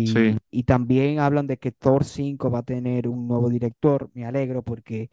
Sí. 0.04 0.34
Y, 0.34 0.42
y 0.50 0.64
también 0.64 1.20
hablan 1.20 1.46
de 1.46 1.56
que 1.58 1.70
Thor 1.72 2.04
5 2.04 2.50
va 2.50 2.60
a 2.60 2.62
tener 2.64 3.06
un 3.08 3.28
nuevo 3.28 3.48
director. 3.48 4.10
Me 4.14 4.24
alegro 4.26 4.62
porque 4.62 5.10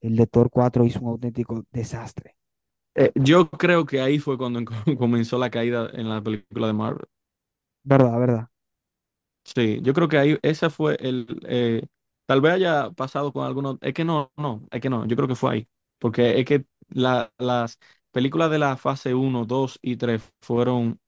el 0.00 0.16
de 0.16 0.26
Thor 0.26 0.50
4 0.50 0.84
hizo 0.86 1.00
un 1.00 1.08
auténtico 1.10 1.66
desastre. 1.72 2.36
Eh, 2.94 3.12
yo 3.14 3.48
creo 3.50 3.86
que 3.86 4.00
ahí 4.00 4.18
fue 4.18 4.36
cuando 4.38 4.60
comenzó 4.98 5.38
la 5.38 5.50
caída 5.50 5.88
en 5.92 6.08
la 6.08 6.22
película 6.22 6.66
de 6.66 6.72
Marvel. 6.72 7.06
¿Verdad, 7.82 8.18
verdad? 8.18 8.48
Sí, 9.44 9.80
yo 9.82 9.94
creo 9.94 10.08
que 10.08 10.18
ahí 10.18 10.38
ese 10.42 10.70
fue 10.70 10.96
el... 11.00 11.40
eh, 11.48 11.86
tal 12.26 12.40
vez 12.40 12.52
haya 12.54 12.90
pasado 12.92 13.32
con 13.32 13.44
algunos... 13.46 13.78
Es 13.80 13.94
que 13.94 14.04
no, 14.04 14.32
no, 14.36 14.62
es 14.70 14.80
que 14.80 14.90
no, 14.90 15.06
yo 15.06 15.16
creo 15.16 15.28
que 15.28 15.34
fue 15.34 15.52
ahí. 15.52 15.68
Porque 15.98 16.38
es 16.38 16.44
que 16.46 16.64
la- 16.88 17.32
las 17.38 17.78
películas 18.12 18.50
de 18.50 18.58
la 18.58 18.76
fase 18.76 19.14
uno, 19.14 19.44
2 19.44 19.78
y 19.82 19.96
3 19.96 20.22
fueron, 20.40 21.00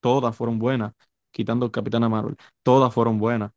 todas 0.00 0.36
fueron 0.36 0.58
buenas, 0.58 0.94
quitando 1.32 1.72
Capitana 1.72 2.08
Marvel, 2.08 2.36
todas 2.62 2.94
fueron 2.94 3.18
buenas. 3.18 3.52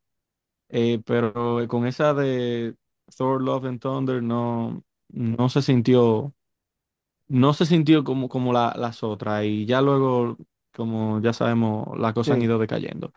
Eh, 0.70 1.02
pero 1.06 1.68
con 1.68 1.86
esa 1.88 2.14
de 2.14 2.76
Thor, 3.18 3.42
Love 3.42 3.66
and 3.66 3.80
Thunder 3.82 4.24
no, 4.24 4.84
no 5.10 5.50
se 5.50 5.62
sintió, 5.62 6.34
no 7.32 7.54
se 7.54 7.66
sintió 7.66 8.04
como, 8.04 8.30
como 8.30 8.54
la- 8.54 8.74
las 8.78 9.04
otras. 9.04 9.46
Y 9.46 9.66
ya 9.66 9.82
luego, 9.82 10.38
como 10.74 11.22
ya 11.22 11.34
sabemos, 11.34 11.98
las 12.00 12.14
cosas 12.14 12.36
han 12.36 12.42
ido 12.44 12.60
decayendo. 12.60 13.14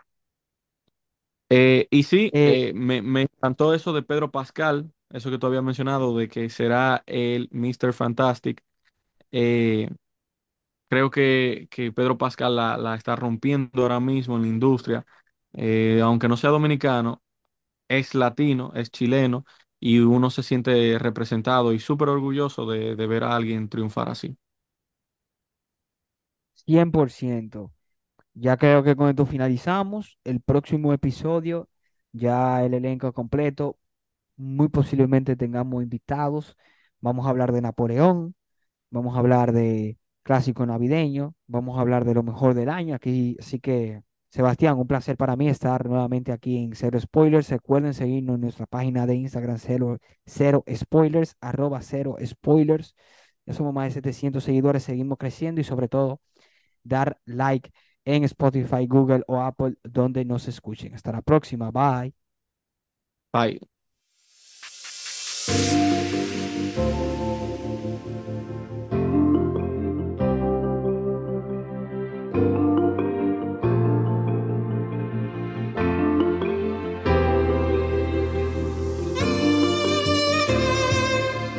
Eh, 1.51 1.89
y 1.91 2.03
sí, 2.05 2.33
Eh, 2.33 2.59
eh, 2.69 2.73
me, 2.75 3.03
me 3.03 3.23
encantó 3.23 3.75
eso 3.75 3.93
de 3.93 4.03
Pedro 4.03 4.31
Pascal, 4.31 4.93
eso 5.11 5.31
que 5.31 5.39
tú 5.39 5.47
habías 5.47 5.63
mencionado, 5.63 6.17
de 6.17 6.29
que 6.29 6.49
será 6.51 7.03
el 7.07 7.49
Mr. 7.53 7.93
Fantastic. 7.93 8.63
Creo 10.89 11.11
que, 11.11 11.67
que 11.71 11.93
Pedro 11.93 12.19
Pascal 12.19 12.57
la, 12.57 12.77
la 12.77 12.95
está 12.95 13.17
rompiendo 13.17 13.83
ahora 13.83 14.01
mismo 14.01 14.37
en 14.37 14.43
la 14.43 14.49
industria. 14.49 15.07
Aunque 16.03 16.29
no 16.29 16.37
sea 16.37 16.51
dominicano, 16.51 17.23
es 17.89 18.15
latino, 18.15 18.73
es 18.75 18.91
chileno, 18.91 19.47
y 19.85 19.99
uno 20.01 20.31
se 20.31 20.43
siente 20.43 20.99
representado 20.99 21.75
y 21.75 21.79
súper 21.79 22.09
orgulloso 22.09 22.65
de, 22.67 22.97
de 22.97 23.07
ver 23.07 23.23
a 23.25 23.37
alguien 23.37 23.69
triunfar 23.69 24.09
así. 24.09 24.35
100%. 26.55 27.73
Ya 28.35 28.57
creo 28.57 28.83
que 28.85 28.97
con 28.97 29.09
esto 29.11 29.27
finalizamos. 29.27 30.19
El 30.25 30.41
próximo 30.41 30.93
episodio, 30.93 31.69
ya 32.13 32.65
el 32.65 32.75
elenco 32.75 33.13
completo. 33.13 33.79
Muy 34.37 34.69
posiblemente 34.69 35.37
tengamos 35.37 35.83
invitados. 35.83 36.57
Vamos 37.01 37.27
a 37.27 37.31
hablar 37.31 37.53
de 37.53 37.63
Napoleón, 37.63 38.35
vamos 38.91 39.17
a 39.17 39.21
hablar 39.21 39.53
de 39.53 39.99
clásico 40.25 40.67
navideño, 40.67 41.35
vamos 41.49 41.79
a 41.79 41.83
hablar 41.83 42.05
de 42.07 42.15
lo 42.15 42.23
mejor 42.25 42.55
del 42.55 42.71
año 42.71 42.95
aquí. 42.97 43.37
Así 43.41 43.61
que, 43.61 44.03
Sebastián, 44.35 44.77
un 44.81 44.89
placer 44.89 45.17
para 45.17 45.37
mí 45.37 45.49
estar 45.49 45.87
nuevamente 45.89 46.33
aquí 46.33 46.57
en 46.57 46.75
Cero 46.75 46.99
Spoilers. 46.99 47.51
Recuerden 47.51 47.95
seguirnos 47.95 48.35
en 48.35 48.41
nuestra 48.41 48.67
página 48.67 49.07
de 49.07 49.15
Instagram, 49.15 49.59
Cero, 49.59 49.99
Cero 50.27 50.65
Spoilers, 50.75 51.37
arroba 51.41 51.81
Cero 51.83 52.17
Spoilers. 52.21 52.97
Ya 53.47 53.55
somos 53.55 53.73
más 53.73 53.85
de 53.85 53.91
700 53.93 54.43
seguidores, 54.43 54.83
seguimos 54.83 55.19
creciendo 55.19 55.61
y 55.61 55.65
sobre 55.65 55.87
todo 55.87 56.21
dar 56.83 57.21
like 57.27 57.71
en 58.05 58.25
Spotify, 58.25 58.89
Google 58.89 59.23
o 59.29 59.41
Apple, 59.41 59.77
donde 59.85 60.25
nos 60.25 60.49
escuchen. 60.49 60.95
Hasta 60.95 61.13
la 61.13 61.23
próxima. 61.23 61.71
Bye. 61.71 62.13
Bye. 63.33 63.61